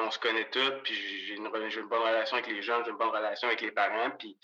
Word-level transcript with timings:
on 0.00 0.10
se 0.10 0.18
connaît 0.18 0.48
tous, 0.50 0.72
puis 0.82 0.94
j'ai 1.26 1.34
une, 1.34 1.48
bonne 1.48 2.00
relation 2.00 2.36
avec 2.36 2.48
les 2.48 2.62
jeunes, 2.62 2.82
j'ai 2.84 2.90
une 2.90 2.96
bonne 2.96 3.08
relation 3.08 3.48
avec 3.48 3.60
les 3.60 3.70
parents, 3.70 4.10
puis 4.18 4.36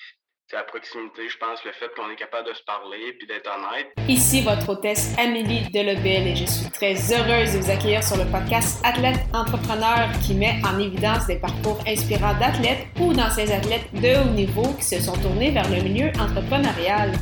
la 0.52 0.64
proximité, 0.64 1.28
je 1.30 1.38
pense, 1.38 1.64
le 1.64 1.72
fait 1.72 1.90
qu'on 1.96 2.10
est 2.10 2.16
capable 2.16 2.48
de 2.48 2.52
se 2.52 2.62
parler 2.64 3.14
puis 3.18 3.26
d'être 3.26 3.48
honnête. 3.48 3.86
Ici 4.06 4.42
votre 4.42 4.68
hôtesse 4.68 5.14
Amélie 5.18 5.62
Delobel 5.70 6.26
et 6.26 6.36
je 6.36 6.44
suis 6.44 6.70
très 6.70 6.94
heureuse 7.10 7.54
de 7.54 7.58
vous 7.60 7.70
accueillir 7.70 8.04
sur 8.04 8.18
le 8.18 8.30
podcast 8.30 8.78
Athlète 8.84 9.20
Entrepreneur 9.32 10.10
qui 10.22 10.34
met 10.34 10.60
en 10.62 10.78
évidence 10.78 11.26
des 11.26 11.36
parcours 11.36 11.78
inspirants 11.86 12.38
d'athlètes 12.38 12.86
ou 13.00 13.14
d'anciens 13.14 13.48
athlètes 13.48 13.92
de 13.94 14.20
haut 14.20 14.30
niveau 14.34 14.74
qui 14.74 14.84
se 14.84 15.00
sont 15.00 15.16
tournés 15.22 15.52
vers 15.52 15.68
le 15.70 15.80
milieu 15.82 16.08
entrepreneurial. 16.20 17.12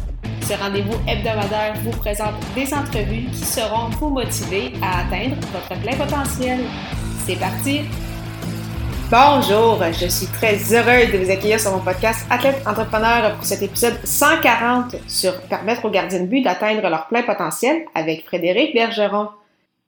Ce 0.42 0.54
rendez-vous 0.54 0.98
hebdomadaire 1.08 1.74
vous 1.84 1.96
présente 1.98 2.34
des 2.56 2.74
entrevues 2.74 3.30
qui 3.30 3.44
seront 3.44 3.90
vous 3.90 4.08
motiver 4.08 4.72
à 4.82 5.06
atteindre 5.06 5.36
votre 5.52 5.80
plein 5.80 5.96
potentiel. 5.96 6.58
C'est 7.26 7.38
parti! 7.38 7.82
Bonjour, 9.10 9.82
je 9.92 10.06
suis 10.06 10.28
très 10.28 10.54
heureuse 10.72 11.10
de 11.10 11.18
vous 11.18 11.32
accueillir 11.32 11.58
sur 11.58 11.72
mon 11.72 11.80
podcast 11.80 12.24
Athlète 12.30 12.64
Entrepreneur 12.64 13.34
pour 13.34 13.44
cet 13.44 13.60
épisode 13.60 13.98
140 14.04 14.94
sur 15.08 15.36
permettre 15.48 15.84
aux 15.84 15.90
gardiens 15.90 16.20
de 16.20 16.26
but 16.26 16.42
d'atteindre 16.42 16.88
leur 16.88 17.08
plein 17.08 17.24
potentiel 17.24 17.86
avec 17.96 18.24
Frédéric 18.24 18.72
Bergeron. 18.72 19.30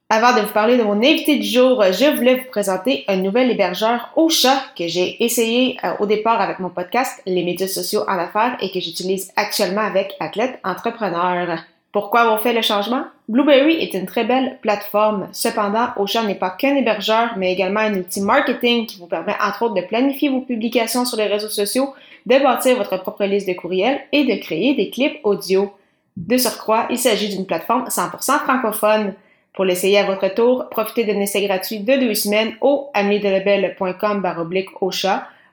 Avant 0.09 0.35
de 0.35 0.41
vous 0.41 0.51
parler 0.51 0.77
de 0.77 0.83
mon 0.83 0.97
invité 0.97 1.37
du 1.37 1.47
jour, 1.47 1.81
je 1.85 2.13
voulais 2.13 2.35
vous 2.35 2.49
présenter 2.51 3.05
un 3.07 3.15
nouvel 3.15 3.49
hébergeur 3.49 4.11
au 4.17 4.27
chat 4.27 4.61
que 4.77 4.89
j'ai 4.89 5.23
essayé 5.23 5.77
euh, 5.85 5.93
au 6.01 6.05
départ 6.05 6.41
avec 6.41 6.59
mon 6.59 6.69
podcast 6.69 7.21
Les 7.25 7.45
médias 7.45 7.69
sociaux 7.69 8.03
en 8.09 8.19
affaires 8.19 8.57
et 8.59 8.71
que 8.71 8.81
j'utilise 8.81 9.31
actuellement 9.37 9.85
avec 9.85 10.15
Athlète 10.19 10.59
Entrepreneur. 10.65 11.59
Pourquoi 11.93 12.21
avoir 12.21 12.41
fait 12.41 12.53
le 12.53 12.63
changement? 12.63 13.03
Blueberry 13.29 13.75
est 13.75 13.93
une 13.93 14.07
très 14.07 14.23
belle 14.23 14.57
plateforme. 14.61 15.29
Cependant, 15.31 15.89
Ocean 15.97 16.23
n'est 16.23 16.33
pas 16.33 16.49
qu'un 16.49 16.75
hébergeur, 16.75 17.35
mais 17.37 17.53
également 17.53 17.81
un 17.81 17.93
outil 17.93 18.21
marketing 18.21 18.87
qui 18.87 18.97
vous 18.97 19.05
permet 19.05 19.35
entre 19.39 19.61
autres 19.61 19.75
de 19.75 19.81
planifier 19.81 20.29
vos 20.29 20.41
publications 20.41 21.05
sur 21.05 21.19
les 21.19 21.27
réseaux 21.27 21.49
sociaux, 21.49 21.93
de 22.25 22.39
bâtir 22.39 22.77
votre 22.77 22.97
propre 22.97 23.25
liste 23.25 23.47
de 23.47 23.53
courriels 23.53 24.01
et 24.11 24.23
de 24.25 24.41
créer 24.41 24.73
des 24.73 24.89
clips 24.89 25.19
audio. 25.23 25.71
De 26.17 26.35
surcroît, 26.35 26.87
il 26.89 26.97
s'agit 26.97 27.29
d'une 27.29 27.45
plateforme 27.45 27.85
100% 27.85 28.39
francophone. 28.39 29.13
Pour 29.53 29.63
l'essayer 29.63 29.99
à 29.99 30.05
votre 30.05 30.33
tour, 30.33 30.69
profitez 30.71 31.03
d'un 31.03 31.19
essai 31.19 31.45
gratuit 31.45 31.81
de 31.81 31.95
deux 31.95 32.15
semaines 32.15 32.55
au 32.61 32.89
amidelabel.com 32.95 34.19
baroblique 34.19 34.69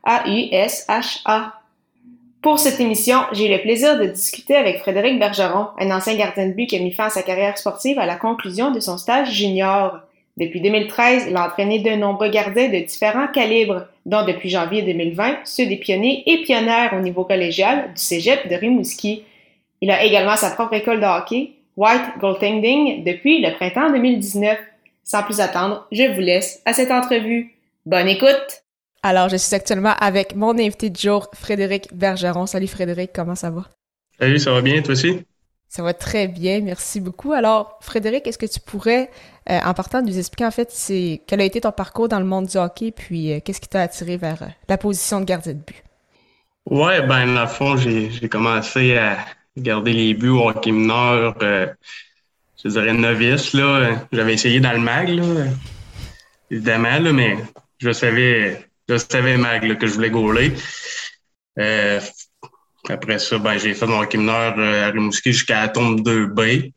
A-U-S-H-A. 0.05 1.60
Pour 2.43 2.59
cette 2.59 2.81
émission, 2.81 3.19
j'ai 3.33 3.49
eu 3.49 3.55
le 3.55 3.61
plaisir 3.61 3.99
de 3.99 4.07
discuter 4.07 4.57
avec 4.57 4.79
Frédéric 4.79 5.19
Bergeron, 5.19 5.67
un 5.79 5.91
ancien 5.91 6.15
gardien 6.15 6.47
de 6.47 6.55
but 6.55 6.67
qui 6.67 6.77
a 6.77 6.79
mis 6.79 6.91
fin 6.91 7.07
à 7.07 7.11
sa 7.11 7.23
carrière 7.23 7.59
sportive 7.59 7.99
à 7.99 8.07
la 8.07 8.17
conclusion 8.17 8.71
de 8.71 8.81
son 8.81 8.97
stage 8.97 9.31
junior. 9.31 9.99
Depuis 10.39 10.63
2013, 10.63 11.27
il 11.29 11.37
a 11.37 11.47
entraîné 11.47 11.81
de 11.81 11.91
nombreux 11.91 12.31
gardiens 12.31 12.71
de 12.71 12.79
différents 12.79 13.29
calibres, 13.29 13.87
dont 14.07 14.25
depuis 14.25 14.49
janvier 14.49 14.81
2020, 14.81 15.41
ceux 15.45 15.67
des 15.67 15.77
pionniers 15.77 16.23
et 16.25 16.43
pionnières 16.43 16.95
au 16.95 17.01
niveau 17.01 17.25
collégial 17.25 17.93
du 17.95 18.01
cégep 18.01 18.49
de 18.49 18.55
Rimouski. 18.55 19.23
Il 19.83 19.91
a 19.91 20.03
également 20.03 20.37
sa 20.37 20.51
propre 20.51 20.73
école 20.73 21.01
de 21.01 21.07
hockey, 21.07 21.51
White 21.77 22.19
Goaltending, 22.21 23.05
depuis 23.05 23.43
le 23.43 23.53
printemps 23.53 23.91
2019. 23.91 24.57
Sans 25.05 25.23
plus 25.25 25.41
attendre, 25.41 25.87
je 25.93 26.11
vous 26.15 26.21
laisse 26.21 26.63
à 26.65 26.73
cette 26.73 26.91
entrevue. 26.91 27.55
Bonne 27.85 28.09
écoute! 28.09 28.63
Alors, 29.03 29.31
je 29.31 29.37
suis 29.37 29.55
actuellement 29.55 29.95
avec 29.99 30.37
mon 30.37 30.59
invité 30.59 30.91
du 30.91 31.01
jour, 31.01 31.29
Frédéric 31.35 31.89
Bergeron. 31.95 32.45
Salut 32.45 32.67
Frédéric, 32.67 33.13
comment 33.15 33.35
ça 33.35 33.49
va? 33.49 33.65
Salut, 34.19 34.39
ça 34.39 34.53
va 34.53 34.61
bien, 34.61 34.83
toi 34.83 34.93
aussi? 34.93 35.25
Ça 35.69 35.83
va 35.83 35.95
très 35.95 36.29
bien, 36.29 36.61
merci 36.61 37.01
beaucoup. 37.01 37.33
Alors, 37.33 37.79
Frédéric, 37.81 38.27
est-ce 38.27 38.37
que 38.37 38.45
tu 38.45 38.61
pourrais, 38.61 39.09
euh, 39.49 39.59
en 39.65 39.73
partant, 39.73 40.03
nous 40.03 40.19
expliquer 40.19 40.45
en 40.45 40.51
fait 40.51 40.71
c'est 40.71 41.23
quel 41.27 41.41
a 41.41 41.45
été 41.45 41.63
ton 41.63 41.73
parcours 41.73 42.09
dans 42.09 42.19
le 42.19 42.27
monde 42.27 42.47
du 42.47 42.59
hockey, 42.59 42.91
puis 42.91 43.33
euh, 43.33 43.41
qu'est-ce 43.43 43.61
qui 43.61 43.69
t'a 43.69 43.81
attiré 43.81 44.19
vers 44.19 44.43
euh, 44.43 44.47
la 44.69 44.77
position 44.77 45.21
de 45.21 45.25
gardien 45.25 45.55
de 45.55 45.61
but? 45.61 45.83
Ouais, 46.67 47.01
ben, 47.07 47.35
dans 47.35 47.43
le 47.43 47.47
fond, 47.47 47.77
j'ai 47.79 48.29
commencé 48.29 48.99
à 48.99 49.17
garder 49.57 49.95
les 49.95 50.13
buts 50.13 50.29
au 50.29 50.47
hockey 50.47 50.73
mineur, 50.73 51.37
je 51.41 52.69
dirais 52.69 52.93
novice, 52.93 53.55
là. 53.55 54.07
J'avais 54.13 54.35
essayé 54.35 54.61
dans 54.61 54.73
le 54.73 54.81
mag, 54.81 55.09
là, 55.09 55.23
évidemment, 56.51 56.99
là, 56.99 57.13
mais 57.13 57.39
je 57.79 57.93
savais 57.93 58.70
je 58.97 59.05
savais 59.11 59.37
mag 59.37 59.79
que 59.79 59.87
je 59.87 59.95
voulais 59.95 60.11
gauler. 60.11 60.55
Euh, 61.59 62.01
après 62.89 63.19
ça, 63.19 63.39
ben, 63.39 63.59
j'ai 63.59 63.75
fait 63.75 63.87
mon 63.87 64.01
hockey 64.01 64.19
mineur 64.19 64.55
euh, 64.59 64.89
à 64.89 64.91
Rimouski 64.91 65.33
jusqu'à 65.33 65.61
Atome 65.61 66.01
2B. 66.01 66.73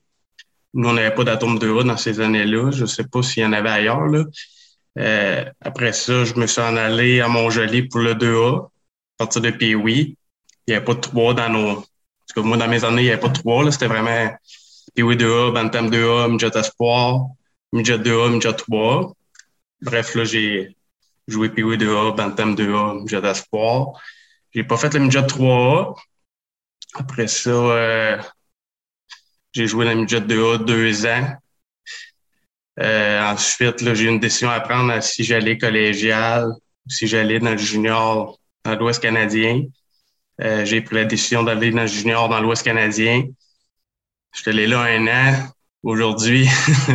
Nous, 0.73 0.89
on 0.89 0.93
n'avait 0.93 1.13
pas 1.13 1.23
d'Atome 1.23 1.57
2A 1.57 1.85
dans 1.85 1.97
ces 1.97 2.19
années-là. 2.19 2.71
Je 2.71 2.81
ne 2.81 2.87
sais 2.87 3.05
pas 3.05 3.21
s'il 3.21 3.43
y 3.43 3.45
en 3.45 3.53
avait 3.53 3.69
ailleurs. 3.69 4.09
Euh, 4.99 5.45
après 5.61 5.93
ça, 5.93 6.25
je 6.25 6.33
me 6.35 6.47
suis 6.47 6.61
en 6.61 6.75
allé 6.75 7.21
à 7.21 7.27
Montjoli 7.27 7.83
pour 7.83 8.01
le 8.01 8.13
2A, 8.15 8.65
à 8.65 8.69
partir 9.17 9.41
de 9.41 9.51
Pee-Wee. 9.51 10.17
Il 10.67 10.71
n'y 10.71 10.75
avait 10.75 10.85
pas 10.85 10.93
de 10.95 10.99
3 10.99 11.33
dans 11.33 11.49
nos... 11.49 11.75
Parce 11.75 12.33
que 12.35 12.39
moi, 12.39 12.57
dans 12.57 12.67
mes 12.67 12.83
années, 12.85 13.03
il 13.03 13.05
n'y 13.05 13.11
avait 13.11 13.19
pas 13.19 13.29
de 13.29 13.37
3. 13.37 13.71
C'était 13.71 13.87
vraiment 13.87 14.35
Pee-Wee 14.95 15.15
2A, 15.15 15.53
Bantam 15.53 15.89
2A, 15.89 16.31
Midget 16.31 16.57
Espoir, 16.57 17.27
Midget 17.71 17.97
2A, 17.97 18.31
Midget 18.31 18.53
3. 18.53 19.13
Bref, 19.81 20.15
là, 20.15 20.23
j'ai 20.23 20.75
joué 21.27 21.49
PW 21.49 21.75
2A, 21.75 22.15
Bantam 22.15 22.55
2A, 22.55 23.01
midget 23.01 23.21
d'espoir. 23.21 23.93
J'ai 24.53 24.63
pas 24.63 24.77
fait 24.77 24.93
le 24.93 24.99
midget 25.01 25.21
3A. 25.21 25.95
Après 26.95 27.27
ça, 27.27 27.49
euh, 27.49 28.21
j'ai 29.51 29.67
joué 29.67 29.85
la 29.85 29.95
midget 29.95 30.21
2A 30.21 30.63
deux 30.63 31.05
ans. 31.05 31.37
Euh, 32.79 33.21
ensuite, 33.21 33.93
j'ai 33.93 34.05
une 34.05 34.19
décision 34.19 34.49
à 34.49 34.59
prendre 34.59 35.01
si 35.01 35.23
j'allais 35.23 35.57
collégial 35.57 36.45
ou 36.47 36.89
si 36.89 37.07
j'allais 37.07 37.39
dans 37.39 37.51
le 37.51 37.57
junior 37.57 38.39
dans 38.63 38.75
l'Ouest 38.75 39.01
canadien. 39.01 39.63
Euh, 40.41 40.65
j'ai 40.65 40.81
pris 40.81 40.95
la 40.95 41.05
décision 41.05 41.43
d'aller 41.43 41.71
dans 41.71 41.81
le 41.81 41.87
junior 41.87 42.29
dans 42.29 42.39
l'Ouest 42.39 42.63
canadien. 42.63 43.25
Je 44.33 44.41
suis 44.41 44.49
allé 44.49 44.65
là 44.65 44.81
un 44.81 45.07
an. 45.07 45.53
Aujourd'hui, 45.83 46.47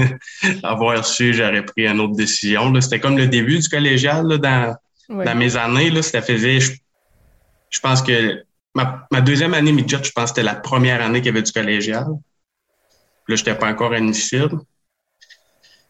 avoir 0.63 1.05
su, 1.05 1.35
j'aurais 1.35 1.65
pris 1.65 1.87
une 1.87 2.01
autre 2.01 2.17
décision. 2.17 2.73
C'était 2.81 3.01
comme 3.01 3.19
le 3.19 3.27
début 3.27 3.59
du 3.59 3.69
collégial 3.69 4.27
dans, 4.39 4.75
dans 5.11 5.35
mes 5.37 5.57
années. 5.57 5.91
Là, 5.91 6.03
ça 6.03 6.23
faisait, 6.23 6.59
je, 6.61 7.81
pense 7.81 8.01
que 8.03 8.43
ma, 8.75 9.21
deuxième 9.21 9.53
année 9.53 9.73
midget, 9.73 10.03
je 10.03 10.11
pense 10.11 10.25
que 10.25 10.29
c'était 10.37 10.43
la 10.43 10.55
première 10.55 11.03
année 11.03 11.21
qu'il 11.21 11.27
y 11.27 11.31
avait 11.31 11.43
du 11.43 11.53
collégial. 11.53 12.07
Là, 12.07 13.37
je 13.37 13.43
n'étais 13.43 13.55
pas 13.55 13.69
encore 13.69 13.93
admissible. 13.93 14.59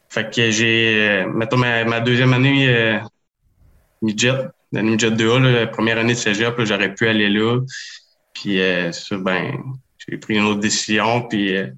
Fait 0.08 0.34
que 0.34 0.50
j'ai, 0.50 1.08
euh, 1.08 1.28
mettons, 1.28 1.58
ma, 1.58 2.00
deuxième 2.00 2.32
année 2.32 2.68
euh, 2.68 2.98
midget, 4.02 4.32
l'année 4.72 4.90
midget 4.90 5.10
2A, 5.10 5.38
la 5.40 5.66
première 5.66 5.98
année 5.98 6.14
de 6.14 6.18
cégep, 6.18 6.54
j'aurais 6.64 6.94
pu 6.94 7.06
aller 7.06 7.28
là. 7.28 7.60
Puis, 8.32 8.60
euh, 8.60 8.90
ça, 8.92 9.16
ben, 9.16 9.62
j'ai 9.98 10.16
pris 10.16 10.36
une 10.36 10.44
autre 10.44 10.60
décision. 10.60 11.22
Puis, 11.22 11.56
euh, 11.56 11.68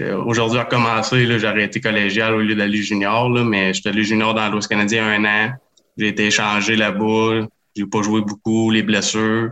Aujourd'hui, 0.00 0.58
à 0.58 0.64
commencer, 0.64 1.38
j'ai 1.38 1.46
arrêté 1.46 1.80
collégial 1.80 2.34
au 2.34 2.40
lieu 2.40 2.54
d'aller 2.54 2.82
junior, 2.82 3.28
là, 3.30 3.42
mais 3.44 3.74
j'étais 3.74 3.88
allé 3.88 4.04
junior 4.04 4.34
dans 4.34 4.48
l'Ouest 4.48 4.68
canadien 4.68 5.06
un 5.06 5.24
an. 5.24 5.52
J'ai 5.96 6.08
été 6.08 6.26
échangé 6.26 6.76
là-bas. 6.76 7.46
J'ai 7.74 7.86
pas 7.86 8.02
joué 8.02 8.20
beaucoup, 8.20 8.70
les 8.70 8.82
blessures. 8.82 9.50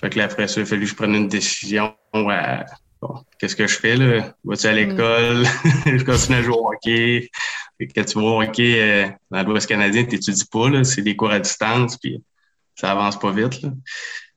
Fait 0.00 0.10
que 0.10 0.18
là, 0.18 0.24
après 0.24 0.48
ça, 0.48 0.60
il 0.60 0.64
a 0.64 0.66
fallu 0.66 0.82
que 0.82 0.90
je 0.90 0.94
prenne 0.94 1.14
une 1.14 1.28
décision. 1.28 1.94
qu'est-ce 3.38 3.56
que 3.56 3.66
je 3.66 3.76
fais 3.76 3.96
là? 3.96 4.34
Vas-tu 4.44 4.66
à 4.66 4.72
mm. 4.72 4.76
l'école? 4.76 5.44
je 5.86 6.04
continue 6.04 6.38
à 6.38 6.42
jouer 6.42 6.56
au 6.56 6.68
hockey. 6.68 7.30
quand 7.94 8.04
tu 8.04 8.18
vas 8.18 8.24
au 8.24 8.42
hockey 8.42 8.80
euh, 8.80 9.08
dans 9.30 9.42
l'Ouest 9.44 9.66
canadien, 9.66 10.04
tu 10.04 10.16
n'étudies 10.16 10.46
pas. 10.50 10.68
Là. 10.68 10.84
C'est 10.84 11.02
des 11.02 11.16
cours 11.16 11.30
à 11.30 11.40
distance, 11.40 11.96
puis 11.96 12.22
ça 12.74 12.90
avance 12.90 13.18
pas 13.18 13.30
vite. 13.30 13.62
Là. 13.62 13.70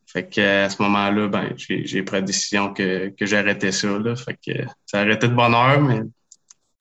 Fait 0.08 0.24
que 0.30 0.66
à 0.66 0.70
ce 0.70 0.82
moment-là, 0.82 1.28
ben, 1.28 1.54
j'ai 1.58 2.02
pris 2.02 2.16
la 2.16 2.22
décision 2.22 2.74
que, 2.74 3.10
que 3.10 3.26
j'arrêtais 3.26 3.74
ça. 3.74 3.90
Là. 3.90 4.16
Fait 4.16 4.36
que 4.36 4.64
ça 4.86 5.00
a 5.00 5.02
arrêté 5.02 5.28
de 5.28 5.34
bonne 5.34 5.54
heure, 5.54 5.82
mais 5.82 6.02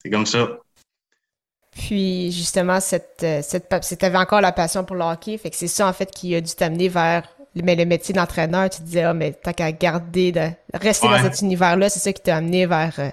c'est 0.00 0.10
comme 0.10 0.26
ça. 0.26 0.48
Puis 1.72 2.30
justement, 2.30 2.78
cette, 2.80 3.20
euh, 3.24 3.40
cette, 3.42 3.68
tu 3.68 4.04
avais 4.04 4.16
encore 4.16 4.40
la 4.40 4.52
passion 4.52 4.84
pour 4.84 4.96
le 4.96 5.02
hockey, 5.02 5.36
fait 5.38 5.50
que 5.50 5.56
c'est 5.56 5.66
ça 5.66 5.88
en 5.88 5.92
fait 5.92 6.10
qui 6.10 6.34
a 6.34 6.40
dû 6.40 6.54
t'amener 6.54 6.88
vers 6.88 7.24
mais 7.56 7.74
le 7.74 7.86
métier 7.86 8.14
d'entraîneur. 8.14 8.68
Tu 8.68 8.80
te 8.80 8.82
disais, 8.82 9.04
ah, 9.04 9.14
mais 9.14 9.32
t'as 9.32 9.54
qu'à 9.54 9.72
garder, 9.72 10.30
de 10.30 10.50
rester 10.74 11.08
dans 11.08 11.18
cet 11.22 11.40
univers-là, 11.40 11.88
c'est 11.88 12.00
ça 12.00 12.12
qui 12.12 12.20
t'a 12.20 12.36
amené 12.36 12.66
vers 12.66 12.92
euh, 12.98 13.08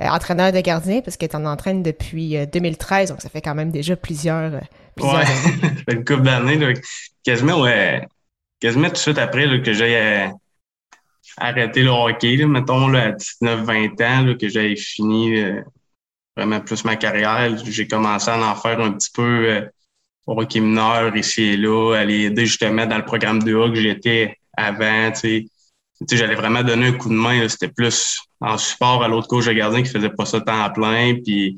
euh, 0.00 0.08
entraîneur 0.08 0.50
de 0.50 0.60
gardien, 0.60 1.00
parce 1.00 1.16
que 1.16 1.26
tu 1.26 1.36
en 1.36 1.44
entraînes 1.44 1.84
depuis 1.84 2.36
2013, 2.52 3.10
donc 3.10 3.22
ça 3.22 3.28
fait 3.28 3.40
quand 3.40 3.54
même 3.54 3.70
déjà 3.70 3.94
plusieurs, 3.94 4.60
plusieurs 4.96 5.14
ouais. 5.14 5.26
années. 5.26 5.60
ça 5.62 5.84
fait 5.88 5.94
une 5.94 6.04
couple 6.04 6.22
d'années, 6.22 6.74
quasiment, 7.24 7.60
ouais, 7.60 8.04
quasiment 8.60 8.88
tout 8.88 8.94
de 8.94 8.98
suite 8.98 9.18
après 9.18 9.62
que 9.62 9.72
j'ai 9.72 9.96
euh, 9.96 10.28
arrêté 11.36 11.82
le 11.82 11.90
hockey, 11.90 12.36
là, 12.36 12.46
mettons 12.46 12.88
là, 12.88 13.08
à 13.08 13.12
19-20 13.12 14.02
ans, 14.02 14.26
là, 14.26 14.34
que 14.34 14.48
j'avais 14.48 14.76
fini 14.76 15.36
euh, 15.40 15.60
vraiment 16.36 16.60
plus 16.60 16.84
ma 16.84 16.96
carrière. 16.96 17.56
J'ai 17.64 17.88
commencé 17.88 18.30
à 18.30 18.38
en 18.38 18.54
faire 18.54 18.80
un 18.80 18.92
petit 18.92 19.10
peu 19.12 19.48
euh, 19.50 19.66
hockey 20.26 20.60
mineur 20.60 21.16
ici 21.16 21.42
et 21.42 21.56
là, 21.56 21.94
aller 21.96 22.24
aider 22.24 22.46
justement 22.46 22.86
dans 22.86 22.96
le 22.96 23.04
programme 23.04 23.42
de 23.42 23.56
A 23.56 23.68
que 23.68 23.76
j'étais 23.76 24.38
avant. 24.56 25.12
J'allais 26.10 26.34
vraiment 26.34 26.62
donner 26.62 26.88
un 26.88 26.92
coup 26.92 27.08
de 27.08 27.14
main. 27.14 27.48
C'était 27.48 27.68
plus 27.68 28.18
en 28.40 28.58
support 28.58 29.02
à 29.02 29.08
l'autre 29.08 29.28
coach 29.28 29.46
de 29.46 29.52
gardien 29.52 29.82
qui 29.82 29.90
faisait 29.90 30.10
pas 30.10 30.26
ça 30.26 30.40
temps 30.40 30.62
à 30.62 30.70
plein. 30.70 31.16
Puis 31.24 31.56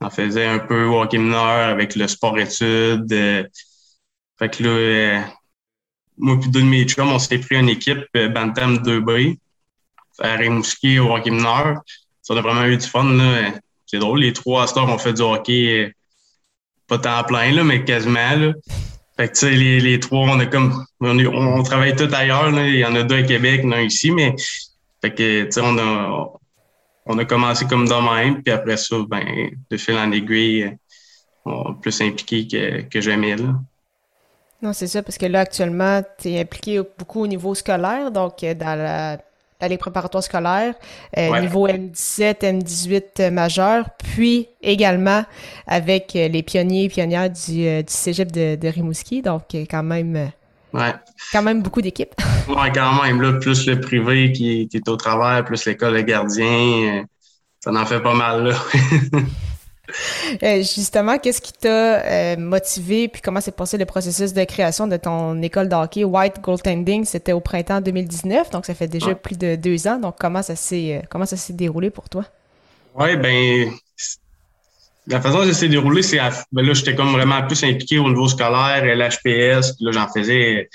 On 0.00 0.10
faisait 0.10 0.46
un 0.46 0.58
peu 0.58 0.84
hockey 0.84 1.18
mineur 1.18 1.68
avec 1.68 1.94
le 1.96 2.08
sport-études. 2.08 3.48
fait 4.38 4.48
que 4.48 4.62
là, 4.62 5.24
moi 6.18 6.38
puis 6.40 6.50
deux 6.50 6.62
de 6.62 6.66
mes 6.66 6.86
on 6.98 7.18
s'est 7.18 7.38
pris 7.38 7.56
une 7.56 7.68
équipe 7.68 8.04
Bantam 8.14 8.76
2B 8.78 9.36
à 10.20 10.36
Rimouski 10.36 10.98
au 10.98 11.14
hockey 11.14 11.30
mineur. 11.30 11.80
Ça 12.22 12.34
a 12.34 12.40
vraiment 12.40 12.64
eu 12.64 12.76
du 12.76 12.86
fun. 12.86 13.18
C'est 13.86 13.98
drôle, 13.98 14.20
les 14.20 14.32
trois 14.32 14.66
stars 14.66 14.88
ont 14.88 14.98
fait 14.98 15.12
du 15.12 15.22
hockey 15.22 15.92
pas 16.86 16.98
temps 16.98 17.24
plein, 17.24 17.52
là, 17.52 17.64
mais 17.64 17.84
quasiment. 17.84 18.52
Fait 19.16 19.28
que, 19.28 19.46
les, 19.46 19.80
les, 19.80 20.00
trois, 20.00 20.28
on 20.28 20.46
comme. 20.46 20.84
On, 21.00 21.18
on 21.18 21.62
travaille 21.62 21.94
tous 21.94 22.12
ailleurs. 22.12 22.50
Il 22.60 22.76
y 22.76 22.84
en 22.84 22.94
a 22.94 23.02
deux 23.02 23.18
à 23.18 23.22
Québec, 23.22 23.64
un 23.64 23.80
ici, 23.82 24.10
mais. 24.10 24.34
Fait 25.00 25.14
que, 25.14 25.44
tu 25.44 25.52
sais, 25.52 25.60
on 25.62 25.78
a, 25.78 26.32
on 27.06 27.18
a 27.18 27.24
commencé 27.24 27.66
comme 27.66 27.86
de 27.86 27.94
même, 27.94 28.42
puis 28.42 28.52
après 28.52 28.76
ça, 28.76 28.96
ben, 29.08 29.50
de 29.70 29.76
fil 29.76 29.96
en 29.96 30.10
aiguille, 30.10 30.76
on 31.44 31.72
est 31.72 31.80
plus 31.80 32.00
impliqué 32.00 32.48
que, 32.48 32.80
que 32.88 33.00
jamais, 33.00 33.36
là. 33.36 33.54
Non, 34.64 34.72
c'est 34.72 34.86
ça, 34.86 35.02
parce 35.02 35.18
que 35.18 35.26
là, 35.26 35.40
actuellement, 35.40 36.02
tu 36.18 36.30
es 36.30 36.40
impliqué 36.40 36.80
beaucoup 36.98 37.20
au 37.20 37.26
niveau 37.26 37.54
scolaire, 37.54 38.10
donc 38.10 38.40
dans 38.40 38.78
la 38.78 39.18
les 39.68 39.78
préparatoires 39.78 40.22
scolaires, 40.22 40.74
euh, 41.16 41.40
niveau 41.40 41.68
M17, 41.68 42.40
M18 42.40 43.30
majeur, 43.30 43.88
puis 43.96 44.48
également 44.62 45.24
avec 45.66 46.14
euh, 46.16 46.28
les 46.28 46.42
pionniers 46.42 46.84
et 46.84 46.88
pionnières 46.88 47.30
du, 47.30 47.66
euh, 47.66 47.82
du 47.82 47.92
cégep 47.92 48.30
de, 48.30 48.56
de, 48.56 48.68
Rimouski. 48.68 49.22
Donc, 49.22 49.42
quand 49.52 49.82
même, 49.82 50.30
quand 51.32 51.42
même 51.42 51.62
beaucoup 51.62 51.82
d'équipes. 51.82 52.14
oui, 52.48 52.68
quand 52.74 53.02
même. 53.02 53.22
Là, 53.22 53.34
plus 53.34 53.66
le 53.66 53.80
privé 53.80 54.32
qui, 54.32 54.68
qui 54.68 54.76
est 54.76 54.88
au 54.88 54.96
travers, 54.96 55.44
plus 55.44 55.64
l'école 55.66 55.94
de 55.94 56.00
gardien, 56.00 57.04
ça 57.60 57.72
en 57.72 57.86
fait 57.86 58.00
pas 58.00 58.14
mal. 58.14 58.44
Là. 58.44 58.54
Euh, 60.42 60.56
justement, 60.58 61.18
qu'est-ce 61.18 61.42
qui 61.42 61.52
t'a 61.52 62.02
euh, 62.02 62.36
motivé, 62.36 63.08
puis 63.08 63.20
comment 63.20 63.40
s'est 63.40 63.52
passé 63.52 63.76
le 63.76 63.84
processus 63.84 64.32
de 64.32 64.44
création 64.44 64.86
de 64.86 64.96
ton 64.96 65.40
école 65.42 65.68
de 65.68 65.74
hockey 65.74 66.04
White 66.04 66.40
Goaltending? 66.40 67.04
C'était 67.04 67.32
au 67.32 67.40
printemps 67.40 67.80
2019, 67.80 68.50
donc 68.50 68.64
ça 68.64 68.74
fait 68.74 68.88
déjà 68.88 69.14
plus 69.14 69.36
de 69.36 69.56
deux 69.56 69.86
ans. 69.86 69.98
Donc, 69.98 70.16
comment 70.18 70.42
ça 70.42 70.56
s'est, 70.56 70.96
euh, 70.96 71.06
comment 71.10 71.26
ça 71.26 71.36
s'est 71.36 71.52
déroulé 71.52 71.90
pour 71.90 72.08
toi? 72.08 72.24
Oui, 72.94 73.16
ben 73.16 73.70
la 75.06 75.20
façon 75.20 75.40
dont 75.40 75.44
ça 75.44 75.52
s'est 75.52 75.68
déroulé, 75.68 76.02
c'est 76.02 76.18
ben 76.52 76.64
là, 76.64 76.72
j'étais 76.72 76.94
comme 76.94 77.12
vraiment 77.12 77.46
plus 77.46 77.62
impliqué 77.62 77.98
au 77.98 78.08
niveau 78.08 78.26
scolaire, 78.26 78.84
l'HPS, 78.84 79.74
puis 79.76 79.84
là, 79.84 79.92
j'en 79.92 80.08
faisais 80.08 80.70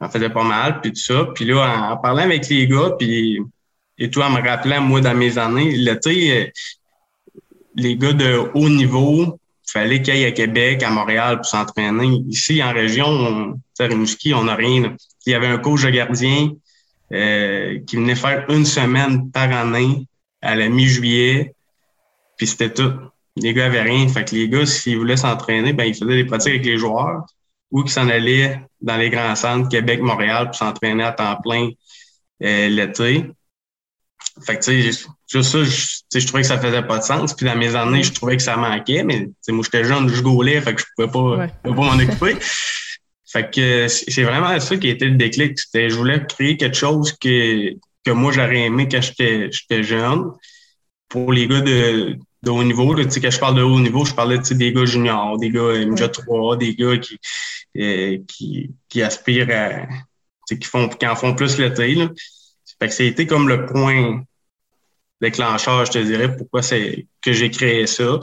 j'en 0.00 0.08
faisais 0.08 0.30
pas 0.30 0.42
mal, 0.42 0.80
puis 0.80 0.92
tout 0.92 1.00
ça. 1.00 1.28
Puis 1.32 1.44
là, 1.44 1.92
en, 1.92 1.96
parlant 1.96 2.22
avec 2.22 2.48
les 2.48 2.66
gars, 2.66 2.90
puis 2.98 3.38
et 3.98 4.10
toi, 4.10 4.26
en 4.26 4.30
me 4.30 4.42
rappelant, 4.42 4.80
moi, 4.80 5.00
dans 5.00 5.14
mes 5.14 5.38
années, 5.38 5.76
l'été, 5.76 6.52
les 7.74 7.96
gars 7.96 8.12
de 8.12 8.50
haut 8.54 8.68
niveau, 8.68 9.38
fallait 9.66 10.02
qu'ils 10.02 10.14
aillent 10.14 10.24
à 10.26 10.32
Québec, 10.32 10.82
à 10.82 10.90
Montréal 10.90 11.36
pour 11.36 11.46
s'entraîner. 11.46 12.22
Ici, 12.28 12.62
en 12.62 12.72
région, 12.72 13.56
à 13.78 13.84
Rimouski, 13.84 14.34
on 14.34 14.44
n'a 14.44 14.54
rien. 14.54 14.94
Il 15.26 15.32
y 15.32 15.34
avait 15.34 15.46
un 15.46 15.58
coach 15.58 15.82
de 15.82 15.90
gardien 15.90 16.50
euh, 17.12 17.78
qui 17.86 17.96
venait 17.96 18.14
faire 18.14 18.44
une 18.48 18.66
semaine 18.66 19.30
par 19.30 19.50
année 19.50 20.06
à 20.40 20.54
la 20.56 20.68
mi-juillet, 20.68 21.54
puis 22.36 22.46
c'était 22.46 22.72
tout. 22.72 22.92
Les 23.36 23.54
gars 23.54 23.66
avaient 23.66 23.82
rien. 23.82 24.08
Fait 24.08 24.24
que 24.24 24.34
les 24.34 24.48
gars, 24.48 24.66
s'ils 24.66 24.98
voulaient 24.98 25.16
s'entraîner, 25.16 25.72
ben 25.72 25.84
ils 25.84 25.94
faisaient 25.94 26.16
des 26.16 26.24
pratiques 26.24 26.54
avec 26.54 26.66
les 26.66 26.76
joueurs 26.76 27.24
ou 27.70 27.82
qu'ils 27.82 27.92
s'en 27.92 28.08
allaient 28.08 28.60
dans 28.80 28.96
les 28.96 29.08
grands 29.08 29.34
centres, 29.34 29.68
Québec, 29.68 30.00
Montréal, 30.00 30.46
pour 30.46 30.54
s'entraîner 30.56 31.04
à 31.04 31.12
temps 31.12 31.36
plein 31.42 31.70
euh, 32.42 32.68
l'été. 32.68 33.24
Fait 34.40 34.56
que, 34.56 34.64
tu 34.64 34.92
sais, 34.92 35.06
juste 35.28 35.42
ça, 35.42 35.62
je, 35.62 36.20
je 36.20 36.26
trouvais 36.26 36.42
que 36.42 36.48
ça 36.48 36.58
faisait 36.58 36.82
pas 36.82 36.98
de 36.98 37.04
sens. 37.04 37.34
Puis 37.34 37.44
dans 37.44 37.56
mes 37.56 37.74
années, 37.76 38.02
je 38.02 38.12
trouvais 38.12 38.36
que 38.36 38.42
ça 38.42 38.56
manquait, 38.56 39.04
mais 39.04 39.28
moi, 39.48 39.64
j'étais 39.64 39.84
jeune, 39.84 40.08
je 40.08 40.22
gaulais, 40.22 40.60
fait 40.60 40.74
que 40.74 40.80
je 40.80 40.86
pouvais 40.96 41.08
pas, 41.08 41.48
pouvais 41.62 41.76
pas 41.76 41.82
m'en 41.82 42.02
occuper. 42.02 42.36
fait 43.26 43.50
que 43.50 43.88
c'est 43.88 44.22
vraiment 44.22 44.58
ça 44.58 44.76
qui 44.76 44.88
a 44.88 44.90
été 44.90 45.04
le 45.06 45.16
déclic. 45.16 45.58
C'était, 45.58 45.90
je 45.90 45.96
voulais 45.96 46.24
créer 46.26 46.56
quelque 46.56 46.76
chose 46.76 47.12
que, 47.12 47.74
que 48.04 48.10
moi, 48.10 48.32
j'aurais 48.32 48.62
aimé 48.62 48.88
quand 48.90 49.02
j'étais 49.02 49.82
jeune. 49.82 50.24
Pour 51.08 51.30
les 51.30 51.46
gars 51.46 51.60
de, 51.60 52.16
de 52.42 52.50
haut 52.50 52.64
niveau, 52.64 52.94
là, 52.94 53.04
quand 53.04 53.30
je 53.30 53.38
parle 53.38 53.56
de 53.56 53.62
haut 53.62 53.80
niveau, 53.80 54.04
je 54.04 54.14
parlais 54.14 54.38
des 54.38 54.72
gars 54.72 54.86
juniors, 54.86 55.38
des 55.38 55.50
gars 55.50 55.60
MJ3, 55.60 56.56
des 56.56 56.74
gars 56.74 56.96
qui, 56.96 57.18
euh, 57.76 58.18
qui, 58.26 58.70
qui 58.88 59.02
aspirent 59.02 59.50
à, 59.50 59.86
qui 60.46 60.66
font, 60.66 60.88
qui 60.88 61.06
en 61.06 61.14
font 61.14 61.34
plus 61.34 61.58
l'été. 61.58 62.08
Fait 62.82 62.88
que 62.88 62.94
c'était 62.94 63.26
comme 63.28 63.48
le 63.48 63.64
point 63.64 64.24
déclencheur, 65.20 65.86
je 65.86 65.92
te 65.92 65.98
dirais, 65.98 66.36
pourquoi 66.36 66.62
c'est 66.62 67.06
que 67.24 67.32
j'ai 67.32 67.48
créé 67.48 67.86
ça. 67.86 68.18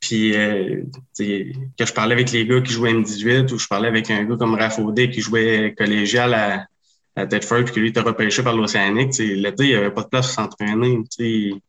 Puis 0.00 0.34
euh, 0.34 0.84
que 1.18 1.84
je 1.84 1.92
parlais 1.92 2.14
avec 2.14 2.32
les 2.32 2.46
gars 2.46 2.62
qui 2.62 2.72
jouaient 2.72 2.94
M18 2.94 3.52
ou 3.52 3.58
je 3.58 3.66
parlais 3.66 3.88
avec 3.88 4.10
un 4.10 4.24
gars 4.24 4.36
comme 4.38 4.54
Raph 4.54 4.80
qui 4.94 5.20
jouait 5.20 5.74
collégial 5.76 6.32
à, 6.32 6.66
à 7.14 7.26
Tedford 7.26 7.64
puis 7.64 7.74
qui 7.74 7.80
lui 7.80 7.88
était 7.90 8.00
repêché 8.00 8.42
par 8.42 8.56
l'Océanique. 8.56 9.18
L'été, 9.18 9.64
il 9.64 9.68
n'y 9.68 9.74
avait 9.74 9.90
pas 9.90 10.02
de 10.02 10.08
place 10.08 10.28
pour 10.28 10.34
s'entraîner. 10.34 11.02
Il 11.18 11.60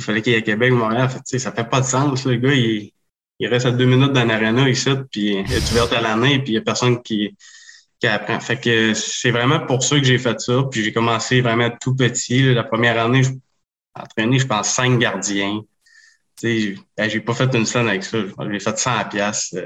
fallait 0.00 0.22
qu'il 0.22 0.32
y 0.32 0.34
ait 0.36 0.40
à 0.40 0.42
Québec, 0.42 0.72
Montréal. 0.72 1.08
Fait, 1.08 1.38
ça 1.38 1.52
fait 1.52 1.68
pas 1.68 1.82
de 1.82 1.86
sens. 1.86 2.24
Le 2.26 2.34
gars, 2.34 2.52
il, 2.52 2.90
il 3.38 3.46
reste 3.46 3.66
à 3.66 3.70
deux 3.70 3.86
minutes 3.86 4.12
dans 4.12 4.24
l'arena 4.24 4.68
ici, 4.68 4.90
puis 5.08 5.34
il 5.34 5.52
est 5.52 5.70
ouvert 5.70 5.92
à 5.92 6.00
l'année, 6.00 6.40
puis 6.40 6.48
il 6.48 6.54
n'y 6.54 6.58
a 6.58 6.62
personne 6.62 7.00
qui, 7.00 7.36
fait 8.00 8.60
que 8.60 8.94
c'est 8.94 9.30
vraiment 9.30 9.60
pour 9.60 9.82
ça 9.82 9.98
que 9.98 10.04
j'ai 10.04 10.18
fait 10.18 10.38
ça. 10.40 10.64
Puis 10.70 10.84
j'ai 10.84 10.92
commencé 10.92 11.40
vraiment 11.40 11.70
tout 11.80 11.94
petit. 11.94 12.54
La 12.54 12.64
première 12.64 12.98
année, 13.02 13.22
j'ai 13.22 13.32
entraîné, 13.94 14.38
je 14.38 14.46
pense, 14.46 14.70
cinq 14.70 14.98
gardiens. 14.98 15.62
Ben, 16.42 17.10
j'ai 17.10 17.20
pas 17.20 17.34
fait 17.34 17.52
une 17.54 17.66
scène 17.66 17.88
avec 17.88 18.04
ça. 18.04 18.18
J'ai 18.50 18.60
fait 18.60 18.78
100 18.78 19.04
pièces. 19.10 19.50
Tu 19.50 19.58